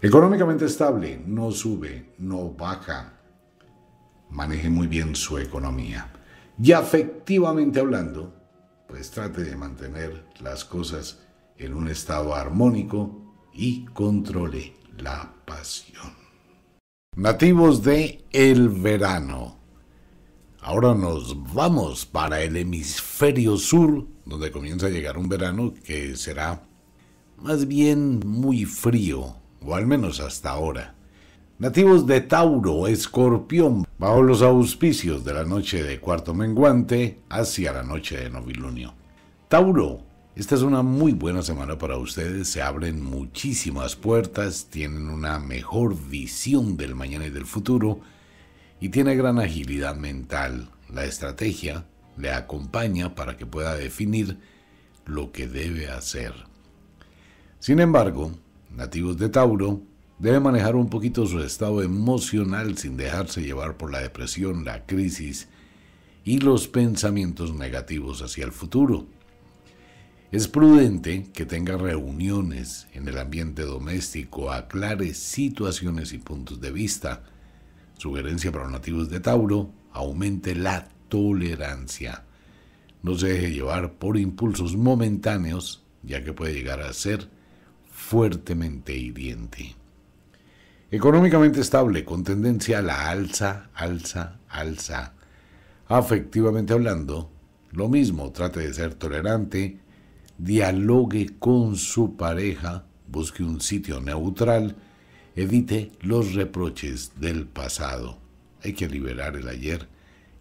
Económicamente 0.00 0.64
estable, 0.64 1.22
no 1.26 1.50
sube, 1.50 2.14
no 2.16 2.48
baja. 2.48 3.20
Maneje 4.30 4.70
muy 4.70 4.86
bien 4.86 5.14
su 5.14 5.36
economía. 5.36 6.10
Y 6.58 6.72
afectivamente 6.72 7.80
hablando, 7.80 8.32
pues 8.88 9.10
trate 9.10 9.44
de 9.44 9.54
mantener 9.54 10.24
las 10.40 10.64
cosas 10.64 11.20
en 11.58 11.74
un 11.74 11.88
estado 11.88 12.34
armónico 12.34 13.34
y 13.52 13.84
controle 13.84 14.74
la 14.96 15.34
pasión. 15.44 16.14
Nativos 17.14 17.82
de 17.82 18.24
el 18.32 18.70
verano. 18.70 19.61
Ahora 20.64 20.94
nos 20.94 21.52
vamos 21.52 22.06
para 22.06 22.40
el 22.40 22.56
hemisferio 22.56 23.56
sur, 23.56 24.06
donde 24.24 24.52
comienza 24.52 24.86
a 24.86 24.90
llegar 24.90 25.18
un 25.18 25.28
verano 25.28 25.74
que 25.84 26.14
será 26.14 26.62
más 27.36 27.66
bien 27.66 28.20
muy 28.24 28.64
frío, 28.64 29.34
o 29.60 29.74
al 29.74 29.88
menos 29.88 30.20
hasta 30.20 30.50
ahora. 30.50 30.94
Nativos 31.58 32.06
de 32.06 32.20
Tauro, 32.20 32.86
Escorpión, 32.86 33.84
bajo 33.98 34.22
los 34.22 34.40
auspicios 34.40 35.24
de 35.24 35.34
la 35.34 35.42
noche 35.42 35.82
de 35.82 35.98
cuarto 35.98 36.32
menguante 36.32 37.18
hacia 37.28 37.72
la 37.72 37.82
noche 37.82 38.16
de 38.18 38.30
novilunio. 38.30 38.94
Tauro, 39.48 40.02
esta 40.36 40.54
es 40.54 40.62
una 40.62 40.82
muy 40.82 41.10
buena 41.10 41.42
semana 41.42 41.76
para 41.76 41.96
ustedes, 41.96 42.46
se 42.46 42.62
abren 42.62 43.02
muchísimas 43.02 43.96
puertas, 43.96 44.68
tienen 44.70 45.08
una 45.08 45.40
mejor 45.40 45.96
visión 46.08 46.76
del 46.76 46.94
mañana 46.94 47.26
y 47.26 47.30
del 47.30 47.46
futuro, 47.46 47.98
y 48.82 48.90
tiene 48.90 49.14
gran 49.14 49.38
agilidad 49.38 49.96
mental. 49.96 50.68
La 50.92 51.04
estrategia 51.04 51.86
le 52.18 52.32
acompaña 52.32 53.14
para 53.14 53.38
que 53.38 53.46
pueda 53.46 53.76
definir 53.76 54.38
lo 55.06 55.32
que 55.32 55.46
debe 55.46 55.88
hacer. 55.88 56.34
Sin 57.60 57.78
embargo, 57.78 58.32
nativos 58.70 59.16
de 59.16 59.28
Tauro 59.30 59.80
Debe 60.22 60.38
manejar 60.38 60.76
un 60.76 60.88
poquito 60.88 61.26
su 61.26 61.40
estado 61.40 61.82
emocional 61.82 62.78
sin 62.78 62.96
dejarse 62.96 63.42
llevar 63.42 63.76
por 63.76 63.90
la 63.90 63.98
depresión, 63.98 64.64
la 64.64 64.86
crisis 64.86 65.48
y 66.24 66.38
los 66.38 66.68
pensamientos 66.68 67.52
negativos 67.54 68.22
hacia 68.22 68.44
el 68.44 68.52
futuro. 68.52 69.08
Es 70.30 70.46
prudente 70.46 71.26
que 71.34 71.44
tenga 71.44 71.76
reuniones 71.76 72.86
en 72.92 73.08
el 73.08 73.18
ambiente 73.18 73.62
doméstico, 73.62 74.52
aclare 74.52 75.12
situaciones 75.12 76.12
y 76.12 76.18
puntos 76.18 76.60
de 76.60 76.70
vista. 76.70 77.24
Sugerencia 77.98 78.50
para 78.50 78.64
los 78.64 78.72
nativos 78.72 79.08
de 79.08 79.20
Tauro, 79.20 79.70
aumente 79.92 80.54
la 80.54 80.88
tolerancia. 81.08 82.24
No 83.02 83.16
se 83.16 83.28
deje 83.28 83.52
llevar 83.52 83.94
por 83.94 84.16
impulsos 84.16 84.76
momentáneos, 84.76 85.84
ya 86.02 86.22
que 86.22 86.32
puede 86.32 86.54
llegar 86.54 86.80
a 86.80 86.92
ser 86.92 87.28
fuertemente 87.90 88.96
hiriente. 88.96 89.76
Económicamente 90.90 91.60
estable, 91.60 92.04
con 92.04 92.22
tendencia 92.22 92.78
a 92.78 92.82
la 92.82 93.08
alza, 93.08 93.70
alza, 93.74 94.38
alza. 94.48 95.14
Afectivamente 95.88 96.72
hablando, 96.72 97.30
lo 97.70 97.88
mismo, 97.88 98.30
trate 98.32 98.60
de 98.60 98.74
ser 98.74 98.94
tolerante, 98.94 99.78
dialogue 100.36 101.38
con 101.38 101.76
su 101.76 102.16
pareja, 102.16 102.84
busque 103.08 103.42
un 103.42 103.60
sitio 103.60 104.00
neutral, 104.00 104.76
evite 105.36 105.92
los 106.00 106.34
reproches 106.34 107.12
del 107.20 107.46
pasado. 107.46 108.18
Hay 108.62 108.72
que 108.74 108.88
liberar 108.88 109.36
el 109.36 109.48
ayer 109.48 109.88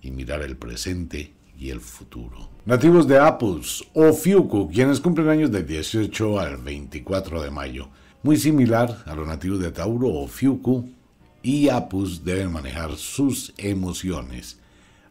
y 0.02 0.12
mirar 0.12 0.42
el 0.42 0.58
presente 0.58 1.34
y 1.58 1.70
el 1.70 1.80
futuro. 1.80 2.50
Nativos 2.66 3.08
de 3.08 3.20
Apus 3.20 3.88
o 3.94 4.14
Fiuku, 4.14 4.70
quienes 4.72 5.00
cumplen 5.00 5.30
años 5.30 5.52
del 5.52 5.66
18 5.66 6.40
al 6.40 6.58
24 6.58 7.42
de 7.42 7.52
mayo 7.52 7.90
muy 8.24 8.38
similar 8.38 9.04
a 9.06 9.16
los 9.16 9.28
nativos 9.28 9.60
de 9.60 9.72
Tauro 9.72 10.10
o 10.10 10.28
Fiuku, 10.28 10.90
y 11.44 11.70
Apus 11.70 12.24
deben 12.24 12.52
manejar 12.52 12.96
sus 12.96 13.54
emociones. 13.58 14.60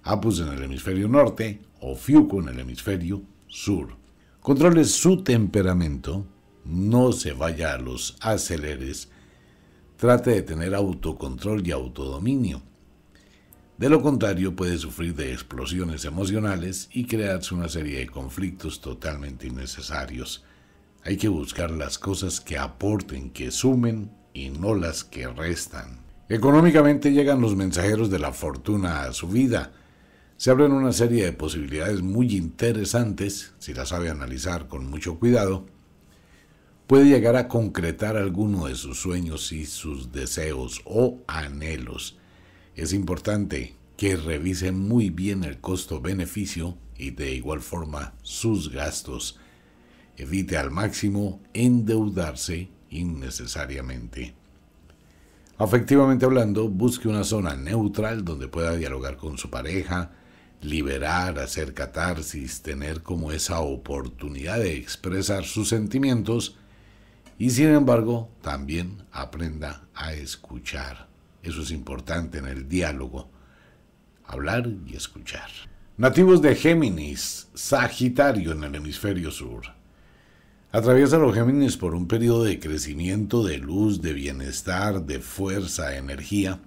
Apus 0.05 0.41
en 0.41 0.49
el 0.49 0.63
hemisferio 0.63 1.09
norte 1.09 1.61
o 1.81 1.97
Fiuku 1.97 2.41
en 2.41 2.49
el 2.51 2.61
hemisferio 2.61 3.23
sur. 3.49 3.97
Controle 4.41 4.85
su 4.85 5.23
temperamento, 5.23 6.25
no 6.65 7.13
se 7.13 7.33
vaya 7.33 7.75
a 7.75 7.79
los 7.79 8.17
aceleres, 8.21 9.10
trate 10.01 10.31
de 10.31 10.41
tener 10.41 10.75
autocontrol 10.75 11.67
y 11.67 11.73
autodominio. 11.73 12.63
De 13.77 13.91
lo 13.91 14.01
contrario, 14.01 14.57
puede 14.57 14.79
sufrir 14.79 15.15
de 15.15 15.35
explosiones 15.35 16.07
emocionales 16.07 16.89
y 16.91 17.05
crearse 17.05 17.55
una 17.55 17.69
serie 17.69 17.99
de 17.99 18.07
conflictos 18.07 18.81
totalmente 18.81 19.49
innecesarios. 19.49 20.43
Hay 21.05 21.19
que 21.19 21.29
buscar 21.29 21.71
las 21.71 21.99
cosas 21.99 22.41
que 22.41 22.57
aporten, 22.57 23.29
que 23.29 23.51
sumen 23.51 24.11
y 24.33 24.49
no 24.49 24.75
las 24.75 25.05
que 25.05 25.29
restan. 25.29 25.99
Económicamente 26.31 27.13
llegan 27.13 27.43
los 27.43 27.55
mensajeros 27.55 28.09
de 28.09 28.21
la 28.21 28.33
fortuna 28.33 29.03
a 29.03 29.13
su 29.13 29.29
vida. 29.29 29.73
Se 30.39 30.51
abren 30.51 30.73
una 30.73 30.93
serie 30.93 31.27
de 31.27 31.35
posibilidades 31.35 32.01
muy 32.01 32.35
interesantes, 32.39 33.53
si 33.59 33.75
las 33.75 33.91
sabe 33.91 34.09
analizar 34.09 34.67
con 34.67 34.89
mucho 34.89 35.19
cuidado. 35.19 35.67
Puede 36.91 37.05
llegar 37.05 37.37
a 37.37 37.47
concretar 37.47 38.17
alguno 38.17 38.67
de 38.67 38.75
sus 38.75 38.99
sueños 38.99 39.53
y 39.53 39.65
sus 39.65 40.11
deseos 40.11 40.83
o 40.85 41.21
anhelos. 41.29 42.19
Es 42.75 42.93
importante 42.93 43.77
que 43.97 44.17
revise 44.17 44.73
muy 44.73 45.09
bien 45.09 45.45
el 45.45 45.61
costo-beneficio 45.61 46.77
y 46.99 47.13
de 47.13 47.33
igual 47.33 47.61
forma 47.61 48.15
sus 48.23 48.73
gastos 48.73 49.39
Evite 50.17 50.57
al 50.57 50.73
máximo 50.73 51.41
endeudarse 51.55 52.71
innecesariamente. 52.91 54.35
Afectivamente 55.59 56.25
hablando, 56.25 56.69
busque 56.69 57.07
una 57.07 57.23
zona 57.23 57.55
neutral 57.55 58.25
donde 58.25 58.49
pueda 58.49 58.75
dialogar 58.75 59.17
con 59.17 59.39
su 59.39 59.49
pareja, 59.49 60.11
liberar, 60.61 61.39
hacer 61.39 61.73
catarsis, 61.73 62.63
tener 62.63 63.05
como 63.05 63.31
esa 63.31 63.61
oportunidad 63.61 64.59
de 64.59 64.77
expresar 64.77 65.45
sus 65.45 65.69
sentimientos 65.69 66.57
y 67.41 67.49
sin 67.49 67.69
embargo 67.69 68.29
también 68.43 69.03
aprenda 69.11 69.89
a 69.95 70.13
escuchar. 70.13 71.09
Eso 71.43 71.63
es 71.63 71.71
importante 71.71 72.37
en 72.37 72.45
el 72.45 72.69
diálogo, 72.69 73.31
hablar 74.27 74.69
y 74.87 74.95
escuchar. 74.95 75.49
Nativos 75.97 76.43
de 76.43 76.55
Géminis, 76.55 77.49
Sagitario 77.55 78.53
en 78.53 78.65
el 78.65 78.75
hemisferio 78.75 79.31
sur. 79.31 79.63
Atraviesa 80.71 81.17
los 81.17 81.35
Géminis 81.35 81.79
por 81.79 81.95
un 81.95 82.07
periodo 82.07 82.45
de 82.45 82.61
crecimiento, 82.61 83.43
de 83.43 83.57
luz, 83.57 84.03
de 84.03 84.13
bienestar, 84.13 85.07
de 85.07 85.21
fuerza, 85.21 85.97
energía, 85.97 86.61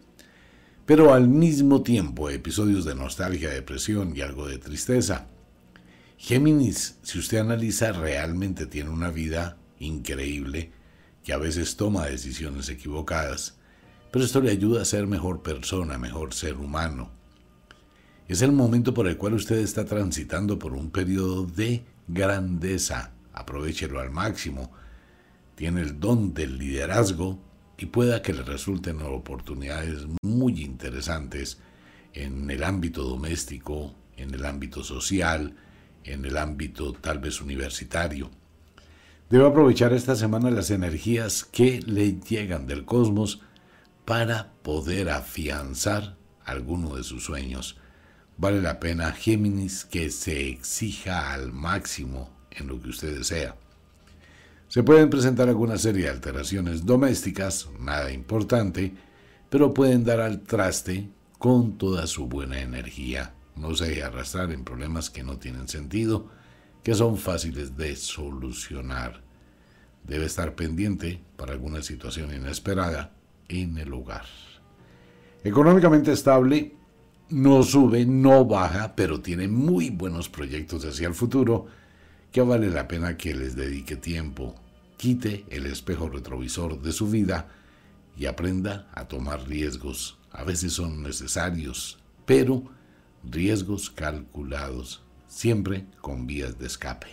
pero 0.88 1.14
al 1.14 1.28
mismo 1.28 1.84
tiempo 1.84 2.32
episodios 2.32 2.84
de 2.84 2.96
nostalgia, 2.96 3.52
depresión 3.52 4.18
y 4.18 4.22
algo 4.22 4.48
de 4.48 4.58
tristeza. 4.58 5.28
Géminis, 6.18 6.98
si 7.04 7.20
usted 7.20 7.38
analiza, 7.38 7.92
realmente 7.92 8.66
tiene 8.66 8.90
una 8.90 9.12
vida 9.12 9.58
increíble, 9.80 10.72
que 11.24 11.34
a 11.34 11.38
veces 11.38 11.78
toma 11.78 12.06
decisiones 12.06 12.70
equivocadas, 12.70 13.58
pero 14.12 14.26
esto 14.26 14.42
le 14.42 14.52
ayuda 14.52 14.82
a 14.82 14.86
ser 14.86 15.08
mejor 15.08 15.42
persona, 15.42 15.98
mejor 15.98 16.34
ser 16.34 16.56
humano. 16.58 17.12
Es 18.28 18.42
el 18.42 18.52
momento 18.52 18.94
por 18.94 19.08
el 19.08 19.18
cual 19.18 19.34
usted 19.34 19.58
está 19.58 19.86
transitando 19.86 20.60
por 20.60 20.74
un 20.74 20.92
periodo 20.92 21.46
de 21.46 21.84
grandeza, 22.08 23.12
aprovechelo 23.34 24.00
al 24.00 24.12
máximo, 24.12 24.72
tiene 25.56 25.82
el 25.82 26.00
don 26.00 26.34
del 26.34 26.58
liderazgo 26.58 27.40
y 27.78 27.88
pueda 27.88 28.22
que 28.22 28.34
le 28.34 28.44
resulten 28.44 29.02
oportunidades 29.02 30.06
muy 30.22 30.64
interesantes 30.64 31.60
en 32.14 32.50
el 32.50 32.64
ámbito 32.64 33.04
doméstico, 33.04 33.96
en 34.16 34.34
el 34.34 34.46
ámbito 34.46 34.84
social, 34.84 35.56
en 36.04 36.26
el 36.26 36.38
ámbito 36.38 36.94
tal 36.94 37.20
vez 37.20 37.42
universitario. 37.42 38.30
Debe 39.34 39.48
aprovechar 39.48 39.94
esta 39.94 40.16
semana 40.16 40.52
las 40.52 40.70
energías 40.70 41.44
que 41.44 41.82
le 41.88 42.20
llegan 42.20 42.68
del 42.68 42.86
cosmos 42.86 43.42
para 44.06 44.52
poder 44.62 45.10
afianzar 45.10 46.18
alguno 46.46 46.96
de 46.96 47.04
sus 47.04 47.24
sueños. 47.24 47.76
Vale 48.38 48.62
la 48.62 48.80
pena, 48.80 49.12
Géminis, 49.12 49.86
que 49.86 50.12
se 50.12 50.50
exija 50.50 51.34
al 51.34 51.52
máximo 51.52 52.30
en 52.52 52.68
lo 52.68 52.80
que 52.80 52.90
usted 52.90 53.18
desea. 53.18 53.56
Se 54.68 54.84
pueden 54.84 55.10
presentar 55.10 55.50
alguna 55.50 55.80
serie 55.80 56.04
de 56.04 56.10
alteraciones 56.12 56.86
domésticas, 56.86 57.70
nada 57.80 58.12
importante, 58.12 58.94
pero 59.50 59.74
pueden 59.74 60.04
dar 60.04 60.20
al 60.20 60.42
traste 60.42 61.10
con 61.40 61.80
toda 61.80 62.06
su 62.06 62.28
buena 62.28 62.62
energía. 62.62 63.34
No 63.56 63.74
se 63.74 64.04
arrastrar 64.04 64.52
en 64.52 64.64
problemas 64.64 65.10
que 65.10 65.24
no 65.24 65.40
tienen 65.40 65.68
sentido, 65.68 66.30
que 66.84 66.94
son 66.94 67.18
fáciles 67.18 67.78
de 67.78 67.96
solucionar. 67.96 69.22
Debe 70.04 70.26
estar 70.26 70.56
pendiente 70.56 71.22
para 71.38 71.54
alguna 71.54 71.82
situación 71.82 72.34
inesperada 72.34 73.14
en 73.48 73.78
el 73.78 73.94
hogar. 73.94 74.26
Económicamente 75.44 76.12
estable, 76.12 76.76
no 77.30 77.64
sube, 77.64 78.06
no 78.06 78.46
baja, 78.46 78.96
pero 78.96 79.22
tiene 79.22 79.48
muy 79.48 79.90
buenos 79.90 80.30
proyectos 80.30 80.86
hacia 80.86 81.08
el 81.08 81.14
futuro 81.14 81.68
que 82.32 82.42
vale 82.42 82.70
la 82.70 82.88
pena 82.88 83.16
que 83.16 83.34
les 83.36 83.56
dedique 83.56 83.96
tiempo, 83.96 84.56
quite 84.98 85.46
el 85.50 85.66
espejo 85.68 86.10
retrovisor 86.10 86.82
de 86.82 86.92
su 86.92 87.10
vida 87.10 87.48
y 88.18 88.26
aprenda 88.26 88.90
a 88.94 89.08
tomar 89.08 89.48
riesgos. 89.48 90.18
A 90.32 90.44
veces 90.44 90.74
son 90.74 91.04
necesarios, 91.04 92.00
pero 92.26 92.64
riesgos 93.24 93.90
calculados, 93.90 95.03
siempre 95.34 95.86
con 96.02 96.28
vías 96.28 96.58
de 96.60 96.68
escape. 96.68 97.08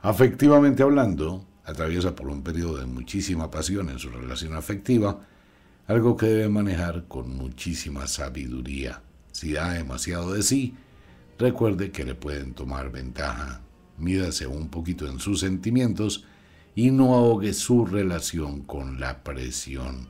Afectivamente 0.00 0.82
hablando, 0.82 1.46
atraviesa 1.64 2.14
por 2.16 2.28
un 2.28 2.42
periodo 2.42 2.78
de 2.78 2.86
muchísima 2.86 3.50
pasión 3.50 3.88
en 3.88 3.98
su 3.98 4.10
relación 4.10 4.54
afectiva, 4.54 5.26
algo 5.86 6.16
que 6.16 6.26
debe 6.26 6.48
manejar 6.48 7.04
con 7.08 7.36
muchísima 7.36 8.06
sabiduría. 8.06 9.02
Si 9.30 9.52
da 9.52 9.72
demasiado 9.72 10.32
de 10.32 10.42
sí, 10.42 10.74
recuerde 11.38 11.90
que 11.90 12.04
le 12.04 12.14
pueden 12.14 12.54
tomar 12.54 12.90
ventaja 12.90 13.62
mídase 14.02 14.46
un 14.46 14.68
poquito 14.68 15.06
en 15.06 15.18
sus 15.18 15.40
sentimientos 15.40 16.24
y 16.74 16.90
no 16.90 17.14
ahogue 17.14 17.52
su 17.54 17.86
relación 17.86 18.62
con 18.62 19.00
la 19.00 19.22
presión. 19.22 20.08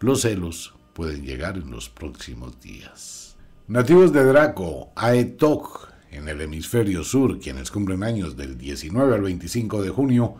Los 0.00 0.22
celos 0.22 0.74
pueden 0.94 1.24
llegar 1.24 1.56
en 1.56 1.70
los 1.70 1.88
próximos 1.88 2.60
días. 2.60 3.36
Nativos 3.68 4.12
de 4.12 4.24
Draco, 4.24 4.90
Aetok, 4.96 5.89
en 6.10 6.28
el 6.28 6.40
hemisferio 6.40 7.04
sur, 7.04 7.38
quienes 7.38 7.70
cumplen 7.70 8.02
años 8.02 8.36
del 8.36 8.58
19 8.58 9.14
al 9.14 9.22
25 9.22 9.82
de 9.82 9.90
junio, 9.90 10.36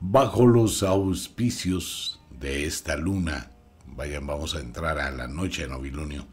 bajo 0.00 0.46
los 0.46 0.82
auspicios 0.82 2.20
de 2.30 2.66
esta 2.66 2.96
luna. 2.96 3.50
Vayan, 3.86 4.26
vamos 4.26 4.54
a 4.54 4.60
entrar 4.60 4.98
a 4.98 5.10
la 5.10 5.26
noche 5.26 5.62
de 5.62 5.68
novilunio. 5.68 6.26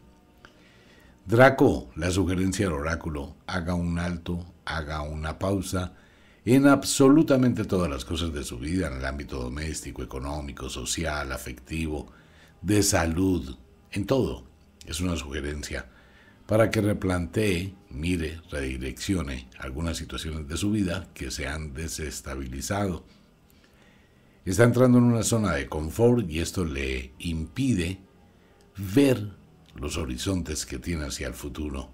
Draco, 1.24 1.90
la 1.96 2.10
sugerencia 2.10 2.66
del 2.66 2.74
oráculo, 2.74 3.36
haga 3.46 3.74
un 3.74 3.98
alto, 3.98 4.44
haga 4.64 5.02
una 5.02 5.38
pausa, 5.38 5.94
en 6.44 6.66
absolutamente 6.66 7.64
todas 7.64 7.88
las 7.88 8.04
cosas 8.04 8.32
de 8.32 8.42
su 8.42 8.58
vida, 8.58 8.88
en 8.88 8.94
el 8.94 9.04
ámbito 9.04 9.38
doméstico, 9.38 10.02
económico, 10.02 10.68
social, 10.68 11.30
afectivo, 11.30 12.08
de 12.60 12.82
salud, 12.82 13.56
en 13.92 14.06
todo. 14.06 14.44
Es 14.84 15.00
una 15.00 15.16
sugerencia 15.16 15.86
para 16.46 16.70
que 16.70 16.80
replantee, 16.80 17.74
mire, 17.90 18.40
redireccione 18.50 19.48
algunas 19.58 19.96
situaciones 19.96 20.48
de 20.48 20.56
su 20.56 20.70
vida 20.70 21.08
que 21.14 21.30
se 21.30 21.46
han 21.46 21.72
desestabilizado. 21.72 23.04
Está 24.44 24.64
entrando 24.64 24.98
en 24.98 25.04
una 25.04 25.22
zona 25.22 25.52
de 25.52 25.68
confort 25.68 26.28
y 26.28 26.40
esto 26.40 26.64
le 26.64 27.12
impide 27.18 27.98
ver 28.76 29.30
los 29.76 29.96
horizontes 29.96 30.66
que 30.66 30.78
tiene 30.78 31.06
hacia 31.06 31.28
el 31.28 31.34
futuro. 31.34 31.90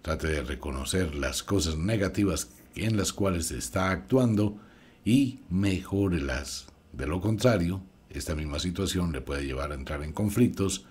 Trate 0.00 0.28
de 0.28 0.42
reconocer 0.42 1.14
las 1.14 1.42
cosas 1.42 1.76
negativas 1.76 2.50
en 2.76 2.96
las 2.96 3.12
cuales 3.12 3.50
está 3.50 3.90
actuando 3.90 4.58
y 5.04 5.40
mejórelas. 5.50 6.66
De 6.92 7.06
lo 7.06 7.20
contrario, 7.20 7.82
esta 8.10 8.34
misma 8.34 8.58
situación 8.58 9.12
le 9.12 9.20
puede 9.20 9.44
llevar 9.44 9.72
a 9.72 9.74
entrar 9.74 10.02
en 10.02 10.12
conflictos 10.12 10.86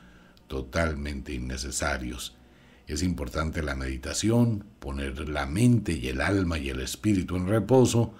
totalmente 0.48 1.34
innecesarios. 1.34 2.36
Es 2.92 3.04
importante 3.04 3.64
la 3.64 3.74
meditación, 3.74 4.66
poner 4.80 5.30
la 5.30 5.46
mente 5.46 5.94
y 5.94 6.10
el 6.10 6.20
alma 6.20 6.60
y 6.60 6.68
el 6.68 6.82
espíritu 6.82 7.38
en 7.38 7.48
reposo. 7.48 8.14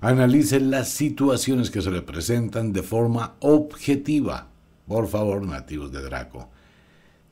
Analice 0.00 0.58
las 0.58 0.88
situaciones 0.88 1.70
que 1.70 1.80
se 1.80 1.92
le 1.92 2.02
presentan 2.02 2.72
de 2.72 2.82
forma 2.82 3.36
objetiva. 3.38 4.48
Por 4.88 5.06
favor, 5.06 5.46
nativos 5.46 5.92
de 5.92 6.02
Draco. 6.02 6.50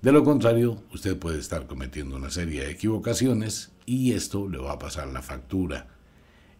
De 0.03 0.13
lo 0.13 0.23
contrario, 0.23 0.85
usted 0.93 1.19
puede 1.19 1.41
estar 1.41 1.67
cometiendo 1.67 2.15
una 2.15 2.31
serie 2.31 2.61
de 2.61 2.71
equivocaciones 2.71 3.73
y 3.87 4.13
esto 4.13 4.49
le 4.49 4.59
va 4.59 4.75
a 4.75 4.79
pasar 4.79 5.09
la 5.09 5.21
factura. 5.21 5.89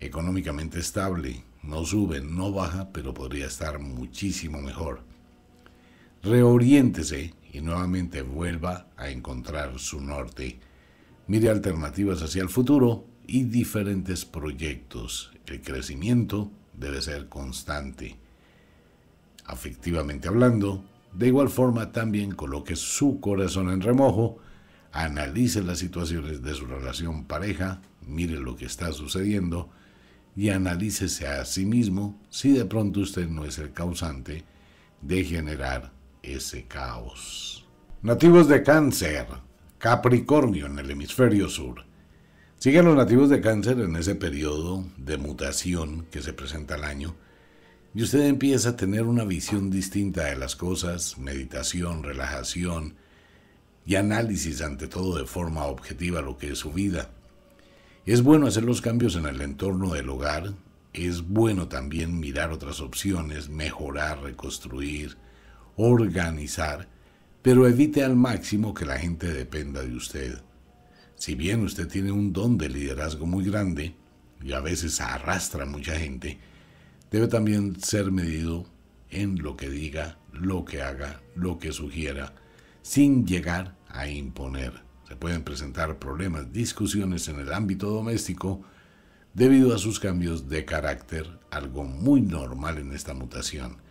Económicamente 0.01 0.81
estable, 0.81 1.45
no 1.63 1.85
sube, 1.85 2.21
no 2.21 2.51
baja, 2.51 2.89
pero 2.93 3.15
podría 3.15 3.47
estar 3.47 3.79
muchísimo 3.79 4.61
mejor. 4.61 5.03
Reoriéntese 6.25 7.35
y 7.55 7.61
nuevamente 7.61 8.23
vuelva 8.23 8.89
a 8.97 9.09
encontrar 9.11 9.79
su 9.79 10.01
norte. 10.01 10.59
Mire 11.29 11.51
alternativas 11.51 12.21
hacia 12.21 12.43
el 12.43 12.49
futuro 12.49 13.07
y 13.29 13.45
diferentes 13.45 14.25
proyectos. 14.25 15.33
El 15.47 15.63
crecimiento 15.63 16.51
debe 16.75 17.01
ser 17.01 17.29
constante. 17.29 18.19
Afectivamente 19.47 20.27
hablando, 20.27 20.85
de 21.13 21.29
igual 21.29 21.49
forma, 21.49 21.93
también 21.93 22.33
coloque 22.33 22.75
su 22.75 23.21
corazón 23.21 23.71
en 23.71 23.83
remojo, 23.83 24.39
analice 24.91 25.63
las 25.63 25.79
situaciones 25.79 26.43
de 26.43 26.55
su 26.55 26.67
relación 26.67 27.25
pareja, 27.25 27.81
mire 28.05 28.35
lo 28.41 28.57
que 28.57 28.67
está 28.67 28.93
sucediendo 28.93 29.71
y 30.35 30.49
analícese 30.49 31.29
a 31.29 31.45
sí 31.45 31.67
mismo 31.67 32.21
si 32.31 32.51
de 32.51 32.65
pronto 32.65 32.99
usted 32.99 33.29
no 33.29 33.45
es 33.45 33.59
el 33.59 33.73
causante 33.73 34.43
de 35.03 35.25
generar 35.25 35.94
ese 36.33 36.65
caos. 36.65 37.67
Nativos 38.03 38.49
de 38.49 38.63
cáncer, 38.63 39.27
Capricornio 39.79 40.67
en 40.67 40.79
el 40.79 40.91
hemisferio 40.91 41.49
sur. 41.49 41.85
Siguen 42.59 42.87
los 42.87 42.97
nativos 42.97 43.29
de 43.29 43.41
cáncer 43.41 43.79
en 43.81 43.97
ese 43.97 44.15
periodo 44.15 44.85
de 44.97 45.19
mutación 45.19 46.07
que 46.11 46.23
se 46.23 46.33
presenta 46.33 46.77
al 46.77 46.85
año 46.85 47.15
y 47.95 48.03
usted 48.03 48.23
empieza 48.23 48.71
a 48.71 48.77
tener 48.77 49.05
una 49.05 49.25
visión 49.25 49.71
distinta 49.71 50.25
de 50.25 50.37
las 50.37 50.57
cosas, 50.57 51.17
meditación, 51.19 52.03
relajación 52.03 52.97
y 53.87 53.95
análisis 53.95 54.63
ante 54.63 54.89
todo 54.89 55.19
de 55.19 55.27
forma 55.27 55.67
objetiva 55.67 56.23
lo 56.23 56.37
que 56.37 56.53
es 56.53 56.59
su 56.59 56.73
vida. 56.73 57.11
Es 58.05 58.23
bueno 58.23 58.47
hacer 58.47 58.65
los 58.65 58.81
cambios 58.81 59.15
en 59.17 59.27
el 59.27 59.41
entorno 59.41 59.95
del 59.95 60.09
hogar, 60.09 60.55
es 60.93 61.29
bueno 61.29 61.69
también 61.69 62.19
mirar 62.19 62.51
otras 62.51 62.81
opciones, 62.81 63.49
mejorar, 63.49 64.23
reconstruir, 64.23 65.17
organizar, 65.77 66.89
pero 67.43 67.67
evite 67.67 68.03
al 68.03 68.17
máximo 68.17 68.75
que 68.75 68.87
la 68.87 68.99
gente 68.99 69.33
dependa 69.33 69.83
de 69.83 69.95
usted. 69.95 70.41
Si 71.17 71.35
bien 71.35 71.63
usted 71.63 71.89
tiene 71.89 72.13
un 72.13 72.33
don 72.33 72.59
de 72.59 72.69
liderazgo 72.69 73.27
muy 73.27 73.45
grande 73.45 73.95
y 74.43 74.53
a 74.53 74.61
veces 74.61 75.01
arrastra 75.01 75.65
a 75.65 75.67
mucha 75.67 75.99
gente, 75.99 76.39
debe 77.11 77.29
también 77.29 77.81
ser 77.81 78.11
medido 78.11 78.67
en 79.11 79.43
lo 79.43 79.57
que 79.57 79.71
diga, 79.71 80.19
lo 80.33 80.65
que 80.65 80.83
haga, 80.83 81.23
lo 81.35 81.59
que 81.59 81.73
sugiera, 81.73 82.35
sin 82.83 83.27
llegar 83.27 83.77
a 83.89 84.09
imponer. 84.09 84.83
Se 85.09 85.17
pueden 85.17 85.45
presentar 85.45 85.99
problemas, 85.99 86.53
discusiones 86.53 87.29
en 87.29 87.39
el 87.39 87.53
ámbito 87.53 87.91
doméstico 87.91 88.63
debido 89.35 89.75
a 89.75 89.79
sus 89.79 90.01
cambios 90.01 90.49
de 90.49 90.65
carácter, 90.65 91.39
algo 91.51 91.85
muy 91.85 92.21
normal 92.21 92.79
en 92.79 92.93
esta 92.93 93.15
mutación. 93.15 93.84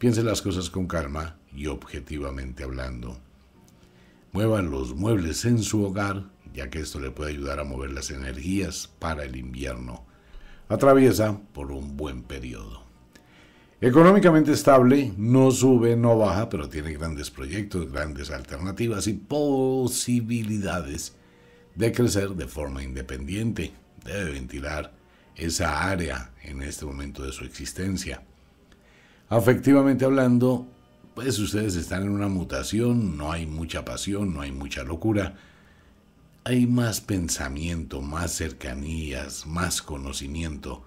Piense 0.00 0.24
las 0.24 0.42
cosas 0.42 0.68
con 0.68 0.88
calma 0.88 1.38
y 1.54 1.68
objetivamente 1.68 2.64
hablando. 2.64 3.20
Mueva 4.32 4.62
los 4.62 4.96
muebles 4.96 5.44
en 5.44 5.62
su 5.62 5.84
hogar, 5.84 6.24
ya 6.52 6.70
que 6.70 6.80
esto 6.80 6.98
le 6.98 7.12
puede 7.12 7.30
ayudar 7.30 7.60
a 7.60 7.64
mover 7.64 7.92
las 7.92 8.10
energías 8.10 8.88
para 8.98 9.22
el 9.22 9.36
invierno 9.36 10.10
atraviesa 10.70 11.36
por 11.52 11.72
un 11.72 11.96
buen 11.96 12.22
periodo. 12.22 12.84
Económicamente 13.80 14.52
estable, 14.52 15.12
no 15.16 15.50
sube, 15.50 15.96
no 15.96 16.16
baja, 16.16 16.48
pero 16.48 16.68
tiene 16.68 16.92
grandes 16.92 17.30
proyectos, 17.30 17.90
grandes 17.90 18.30
alternativas 18.30 19.06
y 19.08 19.14
posibilidades 19.14 21.16
de 21.74 21.92
crecer 21.92 22.30
de 22.30 22.46
forma 22.46 22.84
independiente. 22.84 23.72
Debe 24.04 24.32
ventilar 24.32 24.94
esa 25.34 25.90
área 25.90 26.32
en 26.42 26.62
este 26.62 26.84
momento 26.84 27.24
de 27.24 27.32
su 27.32 27.44
existencia. 27.44 28.22
Afectivamente 29.30 30.04
hablando, 30.04 30.66
pues 31.14 31.38
ustedes 31.38 31.76
están 31.76 32.02
en 32.02 32.08
una 32.08 32.26
mutación, 32.26 33.16
no 33.16 33.30
hay 33.30 33.46
mucha 33.46 33.84
pasión, 33.84 34.34
no 34.34 34.40
hay 34.40 34.50
mucha 34.50 34.82
locura, 34.82 35.36
hay 36.42 36.66
más 36.66 37.00
pensamiento, 37.00 38.02
más 38.02 38.32
cercanías, 38.32 39.46
más 39.46 39.82
conocimiento. 39.82 40.82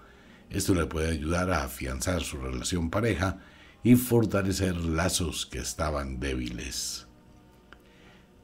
Esto 0.50 0.74
le 0.74 0.84
puede 0.84 1.08
ayudar 1.12 1.50
a 1.50 1.64
afianzar 1.64 2.20
su 2.20 2.36
relación 2.36 2.90
pareja 2.90 3.38
y 3.82 3.96
fortalecer 3.96 4.76
lazos 4.76 5.46
que 5.46 5.60
estaban 5.60 6.20
débiles. 6.20 7.06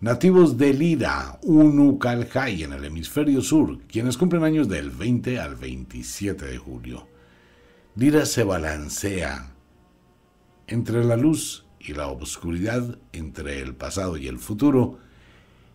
Nativos 0.00 0.56
de 0.56 0.72
Lira, 0.72 1.38
Unucalhai 1.42 2.62
en 2.62 2.72
el 2.72 2.86
hemisferio 2.86 3.42
sur, 3.42 3.80
quienes 3.82 4.16
cumplen 4.16 4.44
años 4.44 4.66
del 4.66 4.88
20 4.88 5.38
al 5.38 5.56
27 5.56 6.46
de 6.46 6.56
julio. 6.56 7.06
Lira 7.96 8.24
se 8.24 8.44
balancea 8.44 9.49
entre 10.70 11.04
la 11.04 11.16
luz 11.16 11.64
y 11.80 11.94
la 11.94 12.06
oscuridad, 12.06 12.96
entre 13.12 13.60
el 13.60 13.74
pasado 13.74 14.16
y 14.16 14.28
el 14.28 14.38
futuro, 14.38 15.00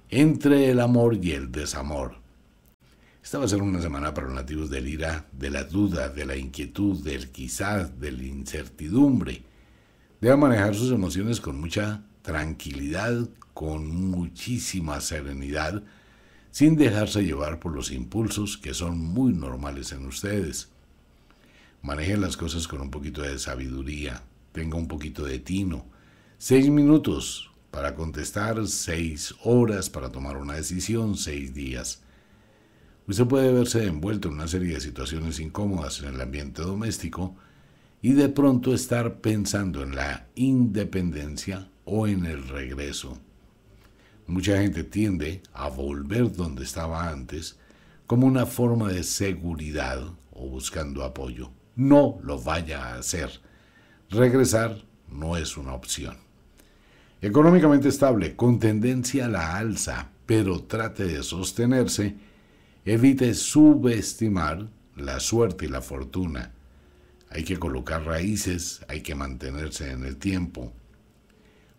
entre 0.09 0.69
el 0.69 0.79
amor 0.79 1.19
y 1.21 1.31
el 1.31 1.51
desamor. 1.51 2.15
Esta 3.21 3.37
va 3.37 3.45
a 3.45 3.49
ser 3.49 3.61
una 3.61 3.81
semana 3.81 4.13
para 4.13 4.27
los 4.27 4.35
nativos 4.35 4.69
del 4.69 4.87
ira, 4.87 5.27
de 5.33 5.49
la 5.49 5.65
duda, 5.65 6.07
de 6.07 6.25
la 6.25 6.37
inquietud, 6.37 7.03
del 7.03 7.29
quizás, 7.29 7.99
de 7.99 8.13
la 8.13 8.23
incertidumbre. 8.23 9.43
Debe 10.21 10.37
manejar 10.37 10.75
sus 10.75 10.93
emociones 10.93 11.41
con 11.41 11.59
mucha 11.59 12.03
tranquilidad, 12.21 13.27
con 13.53 13.93
muchísima 13.93 15.01
serenidad, 15.01 15.83
sin 16.51 16.77
dejarse 16.77 17.25
llevar 17.25 17.59
por 17.59 17.73
los 17.73 17.91
impulsos 17.91 18.57
que 18.57 18.73
son 18.73 18.97
muy 18.97 19.33
normales 19.33 19.91
en 19.91 20.05
ustedes. 20.05 20.69
Manejen 21.81 22.21
las 22.21 22.37
cosas 22.37 22.67
con 22.69 22.79
un 22.79 22.91
poquito 22.91 23.23
de 23.23 23.37
sabiduría, 23.39 24.23
tenga 24.55 24.77
un 24.77 24.87
poquito 24.87 25.25
de 25.25 25.37
tino. 25.37 25.85
Seis 26.37 26.69
minutos, 26.69 27.51
para 27.71 27.93
contestar, 27.93 28.65
seis 28.67 29.35
horas 29.43 29.89
para 29.89 30.09
tomar 30.09 30.37
una 30.37 30.53
decisión, 30.53 31.17
seis 31.17 31.53
días. 31.53 32.01
Usted 33.05 33.25
puede 33.25 33.51
verse 33.51 33.85
envuelto 33.85 34.29
en 34.29 34.35
una 34.35 34.47
serie 34.47 34.75
de 34.75 34.79
situaciones 34.79 35.41
incómodas 35.41 35.99
en 35.99 36.15
el 36.15 36.21
ambiente 36.21 36.61
doméstico 36.61 37.35
y 38.01 38.13
de 38.13 38.29
pronto 38.29 38.73
estar 38.73 39.19
pensando 39.19 39.83
en 39.83 39.93
la 39.93 40.27
independencia 40.35 41.67
o 41.83 42.07
en 42.07 42.25
el 42.25 42.47
regreso. 42.47 43.19
Mucha 44.25 44.61
gente 44.61 44.85
tiende 44.85 45.43
a 45.53 45.67
volver 45.67 46.31
donde 46.31 46.63
estaba 46.63 47.09
antes 47.09 47.59
como 48.07 48.25
una 48.25 48.45
forma 48.45 48.87
de 48.87 49.03
seguridad 49.03 50.01
o 50.31 50.47
buscando 50.47 51.03
apoyo. 51.03 51.51
No 51.75 52.19
lo 52.23 52.41
vaya 52.41 52.85
a 52.85 52.99
hacer. 52.99 53.41
Regresar 54.09 54.83
no 55.11 55.35
es 55.35 55.57
una 55.57 55.73
opción. 55.73 56.17
Económicamente 57.21 57.89
estable, 57.89 58.35
con 58.35 58.59
tendencia 58.59 59.25
a 59.25 59.29
la 59.29 59.57
alza, 59.57 60.11
pero 60.25 60.63
trate 60.63 61.05
de 61.05 61.23
sostenerse, 61.23 62.15
evite 62.85 63.33
subestimar 63.33 64.69
la 64.95 65.19
suerte 65.19 65.65
y 65.65 65.69
la 65.69 65.81
fortuna. 65.81 66.51
Hay 67.29 67.43
que 67.43 67.57
colocar 67.57 68.05
raíces, 68.05 68.85
hay 68.87 69.01
que 69.01 69.15
mantenerse 69.15 69.91
en 69.91 70.05
el 70.05 70.17
tiempo. 70.17 70.71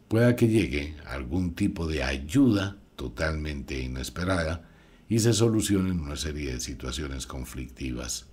Pueda 0.09 0.37
que 0.37 0.49
llegue 0.49 0.97
algún 1.07 1.55
tipo 1.55 1.87
de 1.87 2.03
ayuda 2.03 2.77
totalmente 2.97 3.81
inesperada 3.81 4.68
y 5.09 5.20
se 5.20 5.33
solucionen 5.33 6.01
una 6.01 6.16
serie 6.16 6.53
de 6.53 6.61
situaciones 6.61 7.27
conflictivas. 7.27 8.27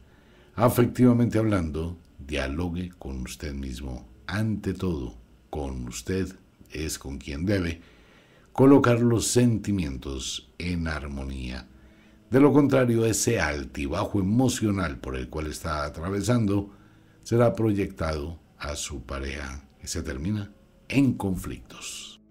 Afectivamente 0.55 1.37
hablando, 1.37 1.97
dialogue 2.25 2.91
con 2.97 3.21
usted 3.21 3.53
mismo. 3.53 4.07
Ante 4.27 4.73
todo, 4.73 5.17
con 5.49 5.87
usted 5.87 6.33
es 6.71 6.97
con 6.97 7.17
quien 7.17 7.45
debe 7.45 7.81
colocar 8.51 8.99
los 8.99 9.27
sentimientos 9.27 10.51
en 10.57 10.87
armonía. 10.87 11.67
De 12.29 12.39
lo 12.39 12.53
contrario, 12.53 13.05
ese 13.05 13.39
altibajo 13.39 14.19
emocional 14.19 14.99
por 14.99 15.15
el 15.15 15.29
cual 15.29 15.47
está 15.47 15.85
atravesando 15.85 16.71
será 17.23 17.53
proyectado 17.53 18.39
a 18.57 18.75
su 18.75 19.03
pareja 19.03 19.67
y 19.83 19.87
se 19.87 20.01
termina 20.01 20.51
en 20.87 21.13
conflictos. 21.13 22.21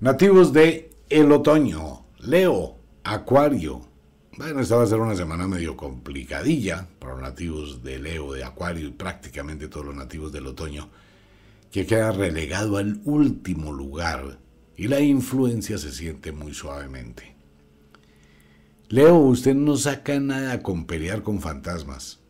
Nativos 0.00 0.52
de 0.52 0.90
el 1.08 1.32
otoño, 1.32 2.06
Leo, 2.18 2.76
Acuario. 3.02 3.80
Bueno, 4.38 4.60
esta 4.60 4.76
va 4.76 4.84
a 4.84 4.86
ser 4.86 5.00
una 5.00 5.16
semana 5.16 5.48
medio 5.48 5.76
complicadilla 5.76 6.86
para 7.00 7.14
los 7.14 7.22
nativos 7.22 7.82
de 7.82 7.98
Leo, 7.98 8.32
de 8.34 8.44
Acuario 8.44 8.86
y 8.86 8.92
prácticamente 8.92 9.66
todos 9.66 9.86
los 9.86 9.96
nativos 9.96 10.30
del 10.30 10.46
otoño, 10.46 10.90
que 11.72 11.86
queda 11.86 12.12
relegado 12.12 12.76
al 12.76 13.00
último 13.04 13.72
lugar 13.72 14.38
y 14.76 14.86
la 14.86 15.00
influencia 15.00 15.76
se 15.76 15.90
siente 15.90 16.30
muy 16.30 16.54
suavemente. 16.54 17.34
Leo, 18.88 19.16
usted 19.16 19.56
no 19.56 19.76
saca 19.76 20.20
nada 20.20 20.62
con 20.62 20.84
pelear 20.84 21.24
con 21.24 21.40
fantasmas. 21.40 22.20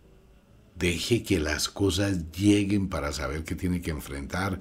Deje 0.77 1.23
que 1.23 1.39
las 1.39 1.69
cosas 1.69 2.33
lleguen 2.33 2.89
para 2.89 3.13
saber 3.13 3.45
qué 3.45 3.55
tiene 3.55 3.83
que 3.83 3.91
enfrentar 3.91 4.61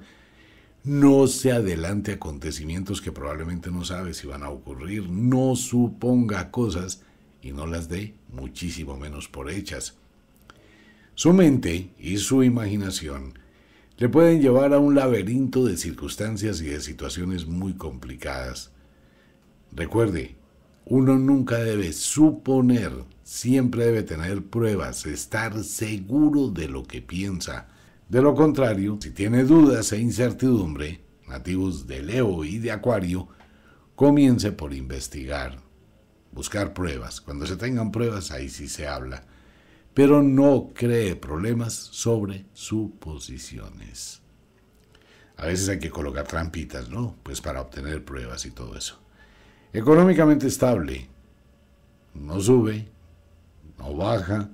no 0.84 1.26
se 1.26 1.52
adelante 1.52 2.12
acontecimientos 2.12 3.02
que 3.02 3.12
probablemente 3.12 3.70
no 3.70 3.84
sabe 3.84 4.14
si 4.14 4.26
van 4.26 4.42
a 4.42 4.48
ocurrir. 4.48 5.10
No 5.10 5.56
suponga 5.56 6.50
cosas 6.50 7.02
y 7.48 7.52
no 7.52 7.66
las 7.66 7.88
dé 7.88 8.14
muchísimo 8.32 8.96
menos 8.96 9.28
por 9.28 9.50
hechas. 9.50 9.96
Su 11.14 11.32
mente 11.32 11.90
y 11.98 12.18
su 12.18 12.42
imaginación 12.42 13.34
le 13.96 14.08
pueden 14.08 14.40
llevar 14.40 14.72
a 14.72 14.78
un 14.78 14.94
laberinto 14.94 15.64
de 15.64 15.76
circunstancias 15.76 16.60
y 16.60 16.66
de 16.66 16.80
situaciones 16.80 17.46
muy 17.46 17.74
complicadas. 17.74 18.70
Recuerde, 19.72 20.36
uno 20.84 21.18
nunca 21.18 21.58
debe 21.58 21.92
suponer, 21.92 22.92
siempre 23.24 23.86
debe 23.86 24.04
tener 24.04 24.44
pruebas, 24.44 25.04
estar 25.06 25.64
seguro 25.64 26.48
de 26.48 26.68
lo 26.68 26.84
que 26.84 27.02
piensa 27.02 27.68
de 28.08 28.22
lo 28.22 28.34
contrario, 28.34 28.96
si 29.02 29.10
tiene 29.10 29.44
dudas 29.44 29.92
e 29.92 29.98
incertidumbre, 29.98 31.02
nativos 31.28 31.86
de 31.86 32.02
Leo 32.02 32.42
y 32.42 32.56
de 32.56 32.72
Acuario, 32.72 33.28
comience 33.94 34.50
por 34.50 34.72
investigar, 34.72 35.58
buscar 36.38 36.72
pruebas. 36.72 37.20
Cuando 37.20 37.46
se 37.46 37.56
tengan 37.56 37.90
pruebas, 37.90 38.30
ahí 38.30 38.48
sí 38.48 38.68
se 38.68 38.86
habla. 38.86 39.24
Pero 39.92 40.22
no 40.22 40.70
cree 40.72 41.16
problemas 41.16 41.74
sobre 41.74 42.46
suposiciones. 42.52 44.22
A 45.36 45.46
veces 45.46 45.68
hay 45.68 45.80
que 45.80 45.90
colocar 45.90 46.28
trampitas, 46.28 46.90
¿no? 46.90 47.16
Pues 47.24 47.40
para 47.40 47.60
obtener 47.60 48.04
pruebas 48.04 48.46
y 48.46 48.52
todo 48.52 48.76
eso. 48.76 49.00
Económicamente 49.72 50.46
estable. 50.46 51.08
No 52.14 52.40
sube, 52.40 52.88
no 53.76 53.96
baja, 53.96 54.48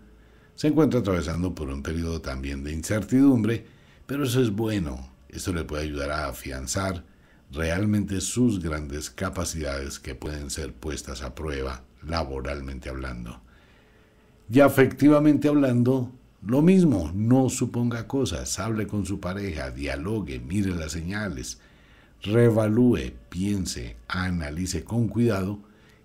se 0.55 0.69
encuentra 0.69 1.01
atravesando 1.01 1.55
por 1.55 1.69
un 1.69 1.83
periodo 1.83 2.23
también 2.23 2.65
de 2.65 2.73
incertidumbre, 2.73 3.67
pero 4.07 4.25
eso 4.25 4.41
es 4.41 4.51
bueno. 4.51 5.13
Esto 5.29 5.53
le 5.53 5.65
puede 5.65 5.83
ayudar 5.83 6.13
a 6.13 6.29
afianzar 6.29 7.05
realmente 7.53 8.21
sus 8.21 8.61
grandes 8.63 9.11
capacidades 9.11 9.99
que 9.99 10.15
pueden 10.15 10.51
ser 10.51 10.73
puestas 10.73 11.23
a 11.23 11.35
prueba 11.35 11.83
laboralmente 12.07 12.89
hablando. 12.89 13.41
Y 14.51 14.61
afectivamente 14.61 15.49
hablando, 15.49 16.13
lo 16.47 16.61
mismo, 16.61 17.11
no 17.15 17.49
suponga 17.49 18.07
cosas, 18.07 18.59
hable 18.59 18.87
con 18.87 19.07
su 19.07 19.21
pareja, 19.21 19.71
dialogue, 19.71 20.41
mire 20.41 20.75
las 20.75 20.93
señales, 20.93 21.59
revalúe, 22.23 23.13
piense, 23.29 23.97
analice 24.09 24.85
con 24.85 25.09
cuidado 25.09 25.61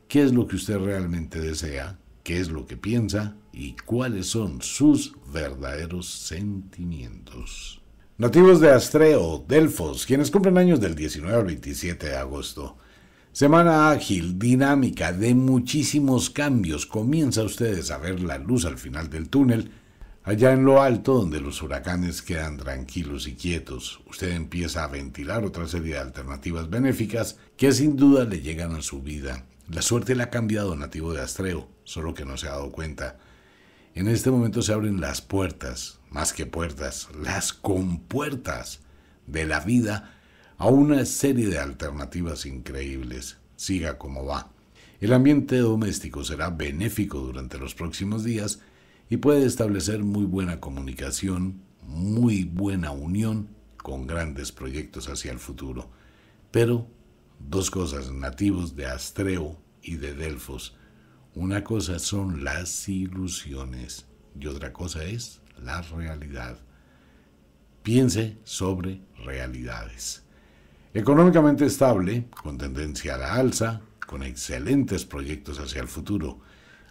qué 0.08 0.24
es 0.24 0.34
lo 0.34 0.48
que 0.48 0.56
usted 0.56 0.78
realmente 0.78 1.40
desea 1.42 1.98
qué 2.30 2.40
es 2.40 2.50
lo 2.50 2.68
que 2.68 2.78
piensa 2.78 3.36
y 3.52 3.74
cuáles 3.74 4.28
son 4.28 4.62
sus 4.62 5.16
verdaderos 5.34 6.08
sentimientos. 6.08 7.79
Nativos 8.20 8.60
de 8.60 8.70
Astreo, 8.70 9.46
Delfos, 9.48 10.06
quienes 10.06 10.30
cumplen 10.30 10.58
años 10.58 10.82
del 10.82 10.94
19 10.94 11.38
al 11.38 11.46
27 11.46 12.08
de 12.08 12.18
agosto. 12.18 12.76
Semana 13.32 13.92
ágil, 13.92 14.38
dinámica, 14.38 15.14
de 15.14 15.34
muchísimos 15.34 16.30
cambios. 16.30 16.86
Comienza 16.86 17.44
ustedes 17.44 17.92
a 17.92 17.98
ver 17.98 18.20
la 18.20 18.38
luz 18.38 18.66
al 18.66 18.78
final 18.78 19.10
del 19.10 19.30
túnel. 19.30 19.72
Allá 20.26 20.52
en 20.52 20.66
lo 20.66 20.82
alto, 20.82 21.14
donde 21.14 21.40
los 21.40 21.62
huracanes 21.62 22.22
quedan 22.22 22.58
tranquilos 22.58 23.26
y 23.26 23.36
quietos, 23.36 24.02
usted 24.06 24.34
empieza 24.34 24.84
a 24.84 24.90
ventilar 24.90 25.46
otra 25.46 25.66
serie 25.66 25.94
de 25.94 26.00
alternativas 26.00 26.70
benéficas 26.70 27.38
que 27.56 27.72
sin 27.72 27.96
duda 27.96 28.26
le 28.26 28.42
llegan 28.42 28.76
a 28.76 28.82
su 28.82 29.02
vida. 29.02 29.46
La 29.70 29.82
suerte 29.82 30.14
le 30.14 30.24
ha 30.24 30.30
cambiado 30.30 30.76
nativo 30.76 31.14
de 31.14 31.22
Astreo 31.22 31.70
solo 31.86 32.14
que 32.14 32.26
no 32.26 32.36
se 32.36 32.48
ha 32.48 32.52
dado 32.52 32.70
cuenta. 32.70 33.18
En 34.00 34.08
este 34.08 34.32
momento 34.32 34.62
se 34.62 34.72
abren 34.72 35.02
las 35.02 35.20
puertas, 35.20 36.00
más 36.10 36.32
que 36.32 36.46
puertas, 36.46 37.10
las 37.22 37.52
compuertas 37.52 38.80
de 39.28 39.46
la 39.46 39.60
vida 39.60 40.18
a 40.58 40.68
una 40.68 41.04
serie 41.04 41.48
de 41.50 41.60
alternativas 41.60 42.46
increíbles. 42.46 43.40
Siga 43.58 43.98
como 43.98 44.24
va. 44.24 44.54
El 45.02 45.12
ambiente 45.12 45.58
doméstico 45.58 46.24
será 46.24 46.50
benéfico 46.50 47.20
durante 47.20 47.58
los 47.58 47.76
próximos 47.76 48.24
días 48.24 48.62
y 49.10 49.18
puede 49.18 49.46
establecer 49.46 50.02
muy 50.02 50.24
buena 50.24 50.62
comunicación, 50.62 51.62
muy 51.86 52.46
buena 52.46 52.92
unión 52.92 53.50
con 53.76 54.08
grandes 54.08 54.54
proyectos 54.54 55.10
hacia 55.10 55.34
el 55.34 55.40
futuro. 55.40 55.90
Pero 56.52 56.88
dos 57.38 57.70
cosas 57.70 58.14
nativos 58.14 58.78
de 58.78 58.86
Astreo 58.86 59.60
y 59.82 59.96
de 59.96 60.14
Delfos 60.14 60.79
una 61.40 61.64
cosa 61.64 62.00
son 62.00 62.44
las 62.44 62.90
ilusiones 62.90 64.06
y 64.38 64.48
otra 64.48 64.74
cosa 64.74 65.06
es 65.06 65.40
la 65.64 65.82
realidad. 65.82 66.60
Piense 67.82 68.38
sobre 68.44 69.00
realidades. 69.24 70.24
Económicamente 70.94 71.66
estable, 71.66 72.26
con 72.44 72.58
tendencia 72.58 73.16
a 73.16 73.20
la 73.20 73.36
alza, 73.36 73.80
con 74.06 74.24
excelentes 74.24 75.06
proyectos 75.06 75.60
hacia 75.60 75.82
el 75.82 75.88
futuro. 75.88 76.42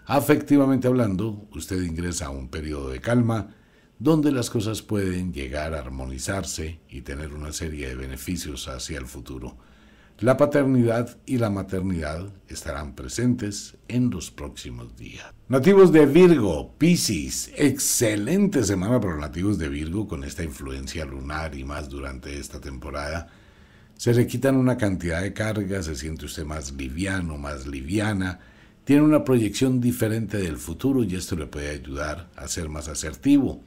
Afectivamente 0.07 0.89
hablando, 0.89 1.47
usted 1.55 1.83
ingresa 1.83 2.27
a 2.27 2.31
un 2.31 2.49
periodo 2.49 2.89
de 2.89 3.03
calma 3.03 3.55
donde 3.99 4.33
las 4.33 4.49
cosas 4.49 4.81
pueden 4.81 5.35
llegar 5.35 5.75
a 5.75 5.81
armonizarse 5.81 6.81
y 6.89 7.03
tener 7.03 7.35
una 7.35 7.53
serie 7.53 7.89
de 7.89 7.97
beneficios 7.97 8.67
hacia 8.69 8.97
el 8.97 9.07
futuro. 9.07 9.59
La 10.21 10.37
paternidad 10.37 11.17
y 11.27 11.39
la 11.39 11.49
maternidad 11.49 12.29
estarán 12.49 12.97
presentes 12.97 13.77
en 13.87 14.11
los 14.11 14.33
próximos 14.33 14.97
días. 14.97 15.33
Nativos 15.49 15.93
de 15.93 16.07
Virgo, 16.07 16.75
Piscis, 16.77 17.53
excelente 17.55 18.65
semana 18.65 18.99
para 18.99 19.13
los 19.13 19.21
nativos 19.21 19.59
de 19.59 19.69
Virgo 19.69 20.09
con 20.09 20.25
esta 20.25 20.43
influencia 20.43 21.05
lunar 21.05 21.55
y 21.55 21.63
más 21.63 21.89
durante 21.89 22.37
esta 22.37 22.61
temporada. 22.61 23.29
Se 23.97 24.13
le 24.13 24.27
quitan 24.27 24.57
una 24.57 24.77
cantidad 24.77 25.23
de 25.23 25.33
cargas, 25.33 25.87
se 25.87 25.95
siente 25.95 26.25
usted 26.25 26.45
más 26.45 26.73
liviano, 26.73 27.39
más 27.39 27.69
liviana, 27.69 28.41
tiene 28.83 29.03
una 29.03 29.23
proyección 29.23 29.81
diferente 29.81 30.39
del 30.39 30.57
futuro 30.57 31.05
y 31.05 31.15
esto 31.15 31.37
le 31.37 31.47
puede 31.47 31.71
ayudar 31.71 32.29
a 32.35 32.49
ser 32.49 32.69
más 32.69 32.89
asertivo. 32.89 33.63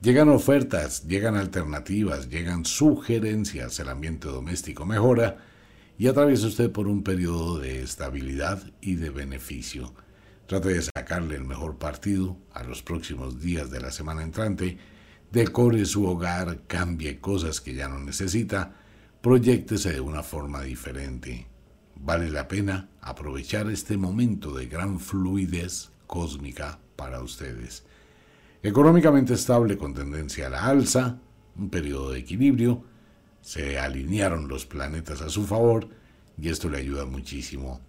Llegan 0.00 0.28
ofertas, 0.28 1.08
llegan 1.08 1.34
alternativas, 1.34 2.28
llegan 2.28 2.64
sugerencias, 2.64 3.80
el 3.80 3.88
ambiente 3.88 4.28
doméstico 4.28 4.86
mejora 4.86 5.38
y 5.98 6.08
atraviesa 6.08 6.46
usted 6.46 6.70
por 6.70 6.88
un 6.88 7.02
periodo 7.02 7.58
de 7.58 7.82
estabilidad 7.82 8.62
y 8.80 8.96
de 8.96 9.10
beneficio. 9.10 9.94
Trate 10.46 10.68
de 10.68 10.82
sacarle 10.82 11.36
el 11.36 11.44
mejor 11.44 11.76
partido 11.76 12.36
a 12.52 12.62
los 12.62 12.82
próximos 12.82 13.40
días 13.40 13.70
de 13.70 13.80
la 13.80 13.90
semana 13.90 14.22
entrante, 14.22 14.78
decore 15.32 15.84
su 15.86 16.06
hogar, 16.06 16.60
cambie 16.66 17.18
cosas 17.18 17.60
que 17.60 17.74
ya 17.74 17.88
no 17.88 17.98
necesita, 17.98 18.76
proyectese 19.20 19.92
de 19.92 20.00
una 20.00 20.22
forma 20.22 20.62
diferente. 20.62 21.46
Vale 21.96 22.30
la 22.30 22.46
pena 22.46 22.88
aprovechar 23.00 23.70
este 23.70 23.96
momento 23.96 24.52
de 24.52 24.66
gran 24.66 25.00
fluidez 25.00 25.90
cósmica 26.06 26.78
para 26.94 27.22
ustedes. 27.22 27.84
Económicamente 28.62 29.34
estable 29.34 29.76
con 29.76 29.94
tendencia 29.94 30.46
a 30.46 30.50
la 30.50 30.66
alza, 30.66 31.18
un 31.56 31.70
periodo 31.70 32.12
de 32.12 32.20
equilibrio, 32.20 32.84
se 33.46 33.78
alinearon 33.78 34.48
los 34.48 34.66
planetas 34.66 35.22
a 35.22 35.30
su 35.30 35.46
favor 35.46 35.88
y 36.36 36.48
esto 36.48 36.68
le 36.68 36.78
ayuda 36.78 37.06
muchísimo. 37.06 37.80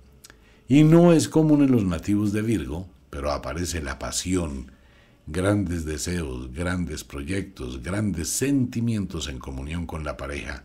Y 0.67 0.83
no 0.83 1.13
es 1.13 1.27
común 1.27 1.63
en 1.63 1.71
los 1.71 1.83
nativos 1.83 2.31
de 2.31 2.43
Virgo, 2.43 2.87
pero 3.09 3.31
aparece 3.31 3.81
la 3.81 3.97
pasión, 3.97 4.71
grandes 5.25 5.83
deseos, 5.83 6.53
grandes 6.53 7.03
proyectos, 7.03 7.81
grandes 7.81 8.29
sentimientos 8.29 9.27
en 9.29 9.39
comunión 9.39 9.87
con 9.87 10.03
la 10.03 10.15
pareja. 10.15 10.63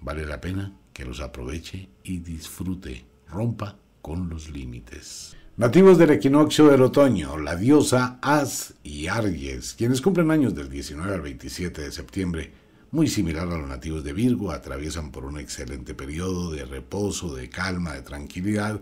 Vale 0.00 0.24
la 0.24 0.40
pena 0.40 0.76
que 0.92 1.04
los 1.04 1.18
aproveche 1.18 1.88
y 2.04 2.18
disfrute, 2.18 3.04
rompa 3.28 3.78
con 4.00 4.28
los 4.28 4.48
límites. 4.48 5.34
Nativos 5.56 5.98
del 5.98 6.10
equinoccio 6.10 6.68
del 6.68 6.82
otoño, 6.82 7.36
la 7.36 7.56
diosa 7.56 8.20
As 8.22 8.74
y 8.84 9.08
Aries, 9.08 9.74
quienes 9.74 10.00
cumplen 10.00 10.30
años 10.30 10.54
del 10.54 10.70
19 10.70 11.14
al 11.14 11.20
27 11.20 11.82
de 11.82 11.90
septiembre, 11.90 12.60
muy 12.90 13.06
similar 13.06 13.48
a 13.48 13.58
los 13.58 13.68
nativos 13.68 14.02
de 14.02 14.12
Virgo, 14.12 14.50
atraviesan 14.50 15.12
por 15.12 15.24
un 15.24 15.38
excelente 15.38 15.94
periodo 15.94 16.50
de 16.50 16.64
reposo, 16.64 17.34
de 17.34 17.48
calma, 17.48 17.94
de 17.94 18.02
tranquilidad, 18.02 18.80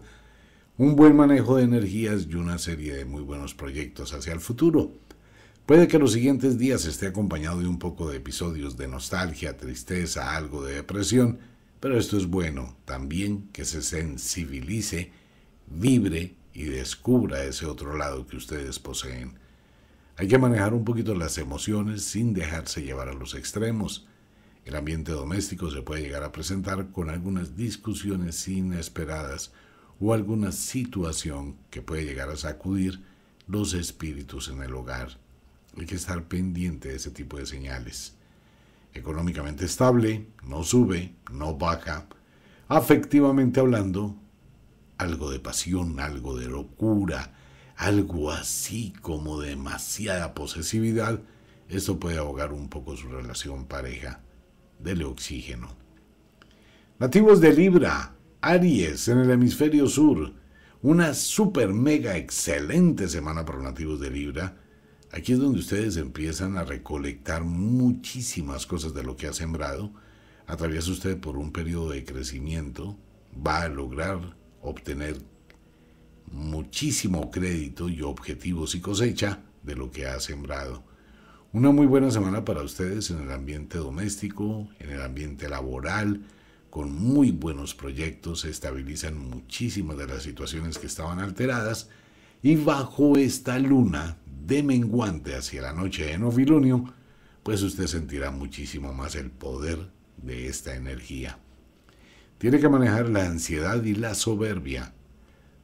un 0.78 0.96
buen 0.96 1.16
manejo 1.16 1.56
de 1.56 1.64
energías 1.64 2.26
y 2.28 2.34
una 2.36 2.58
serie 2.58 2.94
de 2.94 3.04
muy 3.04 3.22
buenos 3.22 3.54
proyectos 3.54 4.14
hacia 4.14 4.32
el 4.32 4.40
futuro. 4.40 4.92
Puede 5.66 5.88
que 5.88 5.98
los 5.98 6.12
siguientes 6.12 6.56
días 6.56 6.86
esté 6.86 7.08
acompañado 7.08 7.60
de 7.60 7.66
un 7.66 7.78
poco 7.78 8.08
de 8.08 8.16
episodios 8.16 8.78
de 8.78 8.88
nostalgia, 8.88 9.58
tristeza, 9.58 10.34
algo 10.34 10.64
de 10.64 10.76
depresión, 10.76 11.40
pero 11.78 11.98
esto 11.98 12.16
es 12.16 12.26
bueno 12.26 12.76
también 12.86 13.48
que 13.52 13.66
se 13.66 13.82
sensibilice, 13.82 15.12
vibre 15.66 16.34
y 16.54 16.64
descubra 16.64 17.44
ese 17.44 17.66
otro 17.66 17.96
lado 17.96 18.26
que 18.26 18.36
ustedes 18.36 18.78
poseen. 18.78 19.38
Hay 20.18 20.26
que 20.26 20.36
manejar 20.36 20.74
un 20.74 20.84
poquito 20.84 21.14
las 21.14 21.38
emociones 21.38 22.02
sin 22.02 22.34
dejarse 22.34 22.82
llevar 22.82 23.08
a 23.08 23.12
los 23.12 23.36
extremos. 23.36 24.08
El 24.64 24.74
ambiente 24.74 25.12
doméstico 25.12 25.70
se 25.70 25.82
puede 25.82 26.02
llegar 26.02 26.24
a 26.24 26.32
presentar 26.32 26.90
con 26.90 27.08
algunas 27.08 27.56
discusiones 27.56 28.48
inesperadas 28.48 29.52
o 30.00 30.12
alguna 30.12 30.50
situación 30.50 31.54
que 31.70 31.82
puede 31.82 32.04
llegar 32.04 32.30
a 32.30 32.36
sacudir 32.36 33.00
los 33.46 33.74
espíritus 33.74 34.48
en 34.48 34.60
el 34.60 34.74
hogar. 34.74 35.16
Hay 35.78 35.86
que 35.86 35.94
estar 35.94 36.24
pendiente 36.24 36.88
de 36.88 36.96
ese 36.96 37.12
tipo 37.12 37.36
de 37.36 37.46
señales. 37.46 38.16
Económicamente 38.94 39.66
estable, 39.66 40.26
no 40.44 40.64
sube, 40.64 41.14
no 41.30 41.56
baja. 41.56 42.08
Afectivamente 42.66 43.60
hablando, 43.60 44.16
algo 44.96 45.30
de 45.30 45.38
pasión, 45.38 46.00
algo 46.00 46.36
de 46.36 46.48
locura, 46.48 47.37
algo 47.78 48.32
así 48.32 48.92
como 49.02 49.40
demasiada 49.40 50.34
posesividad, 50.34 51.20
esto 51.68 52.00
puede 52.00 52.18
ahogar 52.18 52.52
un 52.52 52.68
poco 52.68 52.96
su 52.96 53.08
relación 53.08 53.66
pareja. 53.66 54.20
Dele 54.80 55.04
oxígeno. 55.04 55.68
Nativos 56.98 57.40
de 57.40 57.52
Libra, 57.52 58.16
Aries 58.40 59.06
en 59.06 59.18
el 59.18 59.30
hemisferio 59.30 59.86
sur. 59.86 60.34
Una 60.82 61.14
super 61.14 61.72
mega 61.72 62.16
excelente 62.16 63.08
semana 63.08 63.44
para 63.44 63.62
nativos 63.62 64.00
de 64.00 64.10
Libra. 64.10 64.56
Aquí 65.12 65.32
es 65.32 65.38
donde 65.38 65.60
ustedes 65.60 65.96
empiezan 65.96 66.58
a 66.58 66.64
recolectar 66.64 67.44
muchísimas 67.44 68.66
cosas 68.66 68.92
de 68.92 69.04
lo 69.04 69.16
que 69.16 69.28
ha 69.28 69.32
sembrado. 69.32 69.92
Atraviesa 70.48 70.90
usted 70.90 71.18
por 71.18 71.36
un 71.36 71.52
periodo 71.52 71.90
de 71.90 72.04
crecimiento. 72.04 72.98
Va 73.34 73.62
a 73.62 73.68
lograr 73.68 74.36
obtener 74.62 75.16
muchísimo 76.32 77.30
crédito 77.30 77.88
y 77.88 78.02
objetivos 78.02 78.74
y 78.74 78.80
cosecha 78.80 79.40
de 79.62 79.76
lo 79.76 79.90
que 79.90 80.06
ha 80.06 80.18
sembrado. 80.20 80.82
Una 81.52 81.70
muy 81.70 81.86
buena 81.86 82.10
semana 82.10 82.44
para 82.44 82.62
ustedes 82.62 83.10
en 83.10 83.20
el 83.22 83.30
ambiente 83.30 83.78
doméstico, 83.78 84.68
en 84.78 84.90
el 84.90 85.02
ambiente 85.02 85.48
laboral, 85.48 86.22
con 86.70 86.92
muy 86.92 87.30
buenos 87.30 87.74
proyectos, 87.74 88.40
se 88.40 88.50
estabilizan 88.50 89.18
muchísimas 89.18 89.96
de 89.96 90.06
las 90.06 90.22
situaciones 90.22 90.78
que 90.78 90.86
estaban 90.86 91.18
alteradas 91.20 91.88
y 92.42 92.56
bajo 92.56 93.16
esta 93.16 93.58
luna 93.58 94.18
de 94.46 94.62
menguante 94.62 95.34
hacia 95.34 95.62
la 95.62 95.72
noche 95.72 96.06
de 96.06 96.18
novilunio, 96.18 96.92
pues 97.42 97.62
usted 97.62 97.86
sentirá 97.86 98.30
muchísimo 98.30 98.92
más 98.92 99.14
el 99.14 99.30
poder 99.30 99.90
de 100.18 100.48
esta 100.48 100.74
energía. 100.74 101.38
Tiene 102.36 102.60
que 102.60 102.68
manejar 102.68 103.08
la 103.08 103.26
ansiedad 103.26 103.82
y 103.82 103.94
la 103.94 104.14
soberbia 104.14 104.92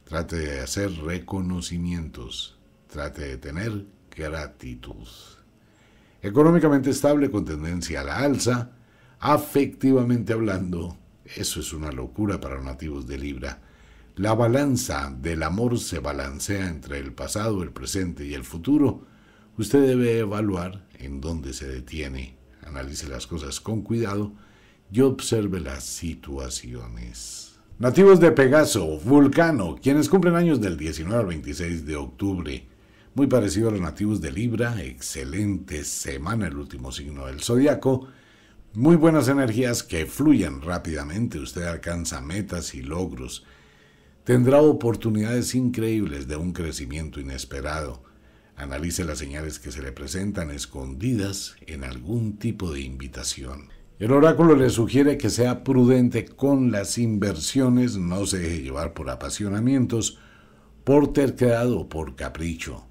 Trate 0.05 0.35
de 0.37 0.59
hacer 0.59 0.91
reconocimientos. 1.01 2.59
Trate 2.87 3.23
de 3.23 3.37
tener 3.37 3.85
gratitud. 4.15 5.07
Económicamente 6.21 6.91
estable 6.91 7.31
con 7.31 7.43
tendencia 7.43 8.01
a 8.01 8.03
la 8.03 8.17
alza. 8.19 8.71
Afectivamente 9.19 10.33
hablando, 10.33 10.95
eso 11.23 11.59
es 11.59 11.73
una 11.73 11.91
locura 11.91 12.39
para 12.39 12.55
los 12.55 12.63
nativos 12.63 13.07
de 13.07 13.17
Libra. 13.17 13.61
La 14.15 14.35
balanza 14.35 15.11
del 15.19 15.41
amor 15.41 15.79
se 15.79 15.97
balancea 15.97 16.67
entre 16.69 16.99
el 16.99 17.11
pasado, 17.11 17.63
el 17.63 17.71
presente 17.71 18.25
y 18.27 18.35
el 18.35 18.43
futuro. 18.43 19.07
Usted 19.57 19.87
debe 19.87 20.19
evaluar 20.19 20.85
en 20.99 21.19
dónde 21.19 21.51
se 21.51 21.67
detiene. 21.67 22.37
Analice 22.63 23.07
las 23.07 23.25
cosas 23.25 23.59
con 23.59 23.81
cuidado 23.81 24.33
y 24.91 25.01
observe 25.01 25.59
las 25.61 25.83
situaciones. 25.83 27.54
Nativos 27.77 28.21
de 28.21 28.31
Pegaso, 28.31 28.99
Vulcano, 28.99 29.75
quienes 29.75 30.07
cumplen 30.07 30.35
años 30.35 30.61
del 30.61 30.77
19 30.77 31.19
al 31.19 31.25
26 31.25 31.85
de 31.85 31.97
octubre. 31.97 32.65
Muy 33.15 33.27
parecido 33.27 33.67
a 33.67 33.73
los 33.73 33.81
nativos 33.81 34.21
de 34.21 34.31
Libra, 34.31 34.81
excelente 34.81 35.83
semana, 35.83 36.47
el 36.47 36.55
último 36.55 36.93
signo 36.93 37.25
del 37.25 37.41
zodiaco. 37.41 38.07
Muy 38.75 38.95
buenas 38.95 39.27
energías 39.27 39.83
que 39.83 40.05
fluyen 40.05 40.61
rápidamente, 40.61 41.37
usted 41.37 41.63
alcanza 41.63 42.21
metas 42.21 42.73
y 42.75 42.81
logros. 42.81 43.45
Tendrá 44.23 44.61
oportunidades 44.61 45.53
increíbles 45.53 46.29
de 46.29 46.37
un 46.37 46.53
crecimiento 46.53 47.19
inesperado. 47.19 48.03
Analice 48.55 49.03
las 49.03 49.17
señales 49.17 49.59
que 49.59 49.73
se 49.73 49.81
le 49.81 49.91
presentan 49.91 50.49
escondidas 50.49 51.57
en 51.67 51.83
algún 51.83 52.37
tipo 52.37 52.71
de 52.71 52.79
invitación. 52.79 53.67
El 53.97 54.11
oráculo 54.11 54.57
le 54.57 54.69
sugiere 54.69 55.17
que 55.17 55.29
sea 55.29 55.63
prudente 55.63 56.25
con 56.25 56.69
las 56.69 56.97
inversiones, 56.97 57.95
no 57.95 58.25
se 58.25 58.39
deje 58.39 58.61
llevar 58.61 58.93
por 58.93 59.09
apasionamientos, 59.09 60.19
por 60.83 61.13
terquedad 61.13 61.71
o 61.71 61.87
por 61.87 62.17
capricho. 62.17 62.85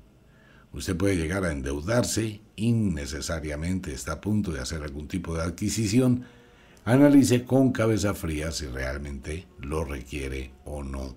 Usted 0.72 0.96
puede 0.96 1.16
llegar 1.16 1.44
a 1.44 1.52
endeudarse 1.52 2.40
innecesariamente, 2.56 3.92
está 3.92 4.12
a 4.12 4.20
punto 4.22 4.50
de 4.50 4.60
hacer 4.60 4.82
algún 4.82 5.06
tipo 5.06 5.36
de 5.36 5.42
adquisición. 5.42 6.24
Analice 6.86 7.44
con 7.44 7.72
cabeza 7.72 8.14
fría 8.14 8.50
si 8.50 8.66
realmente 8.66 9.46
lo 9.60 9.84
requiere 9.84 10.52
o 10.64 10.82
no. 10.82 11.14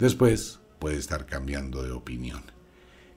Después 0.00 0.58
puede 0.80 0.96
estar 0.96 1.24
cambiando 1.24 1.84
de 1.84 1.92
opinión. 1.92 2.42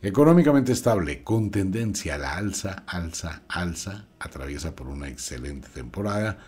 Económicamente 0.04 0.72
estable, 0.72 1.24
con 1.24 1.52
tendencia 1.52 2.16
a 2.16 2.18
la 2.18 2.36
alza, 2.36 2.84
alza, 2.88 3.44
alza, 3.48 4.08
atraviesa 4.18 4.76
por 4.76 4.88
una 4.88 5.08
excelente 5.08 5.68
temporada, 5.70 6.40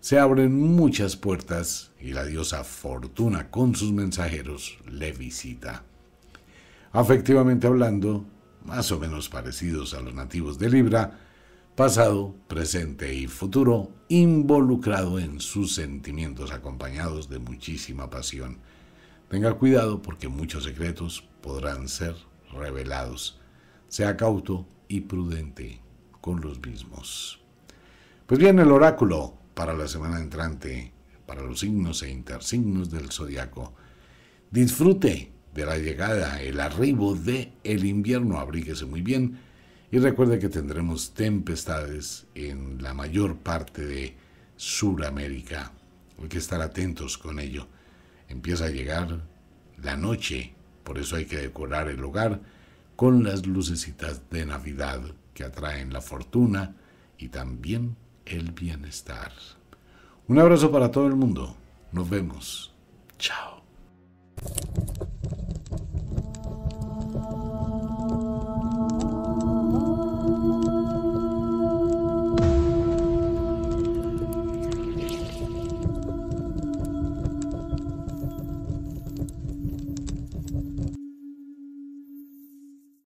se 0.00 0.18
abren 0.18 0.60
muchas 0.60 1.14
puertas 1.14 1.92
y 2.00 2.12
la 2.12 2.24
diosa 2.24 2.64
Fortuna 2.64 3.52
con 3.52 3.76
sus 3.76 3.92
mensajeros 3.92 4.78
le 4.84 5.12
visita. 5.12 5.84
Afectivamente 6.90 7.68
hablando, 7.68 8.24
más 8.64 8.90
o 8.90 8.98
menos 8.98 9.28
parecidos 9.28 9.94
a 9.94 10.00
los 10.00 10.14
nativos 10.14 10.58
de 10.58 10.68
Libra, 10.68 11.20
pasado, 11.76 12.34
presente 12.48 13.14
y 13.14 13.28
futuro, 13.28 13.92
involucrado 14.08 15.20
en 15.20 15.38
sus 15.38 15.72
sentimientos 15.72 16.50
acompañados 16.50 17.28
de 17.28 17.38
muchísima 17.38 18.10
pasión. 18.10 18.58
Tenga 19.28 19.54
cuidado 19.54 20.02
porque 20.02 20.26
muchos 20.26 20.64
secretos 20.64 21.22
podrán 21.40 21.86
ser 21.86 22.16
revelados. 22.52 23.40
Sea 23.88 24.16
cauto 24.16 24.66
y 24.88 25.02
prudente 25.02 25.80
con 26.20 26.40
los 26.40 26.60
mismos. 26.60 27.40
Pues 28.26 28.38
bien, 28.38 28.58
el 28.58 28.70
oráculo 28.70 29.34
para 29.54 29.74
la 29.74 29.88
semana 29.88 30.20
entrante, 30.20 30.92
para 31.26 31.42
los 31.42 31.60
signos 31.60 32.02
e 32.02 32.10
intersignos 32.10 32.90
del 32.90 33.10
zodiaco. 33.10 33.74
Disfrute 34.50 35.32
de 35.54 35.66
la 35.66 35.78
llegada, 35.78 36.40
el 36.42 36.60
arribo 36.60 37.14
de 37.14 37.52
el 37.64 37.84
invierno, 37.84 38.38
abríguese 38.38 38.84
muy 38.86 39.02
bien 39.02 39.38
y 39.90 39.98
recuerde 39.98 40.38
que 40.38 40.48
tendremos 40.48 41.14
tempestades 41.14 42.26
en 42.34 42.82
la 42.82 42.92
mayor 42.94 43.38
parte 43.38 43.86
de 43.86 44.14
Suramérica. 44.56 45.72
Hay 46.20 46.28
que 46.28 46.38
estar 46.38 46.60
atentos 46.60 47.16
con 47.16 47.40
ello. 47.40 47.66
Empieza 48.28 48.66
a 48.66 48.70
llegar 48.70 49.22
la 49.82 49.96
noche 49.96 50.52
por 50.88 50.96
eso 50.96 51.16
hay 51.16 51.26
que 51.26 51.36
decorar 51.36 51.88
el 51.88 52.02
hogar 52.02 52.40
con 52.96 53.22
las 53.22 53.46
lucecitas 53.46 54.30
de 54.30 54.46
Navidad 54.46 55.02
que 55.34 55.44
atraen 55.44 55.92
la 55.92 56.00
fortuna 56.00 56.76
y 57.18 57.28
también 57.28 57.94
el 58.24 58.52
bienestar. 58.52 59.30
Un 60.28 60.38
abrazo 60.38 60.72
para 60.72 60.90
todo 60.90 61.06
el 61.06 61.14
mundo. 61.14 61.54
Nos 61.92 62.08
vemos. 62.08 62.72
Chao. 63.18 63.62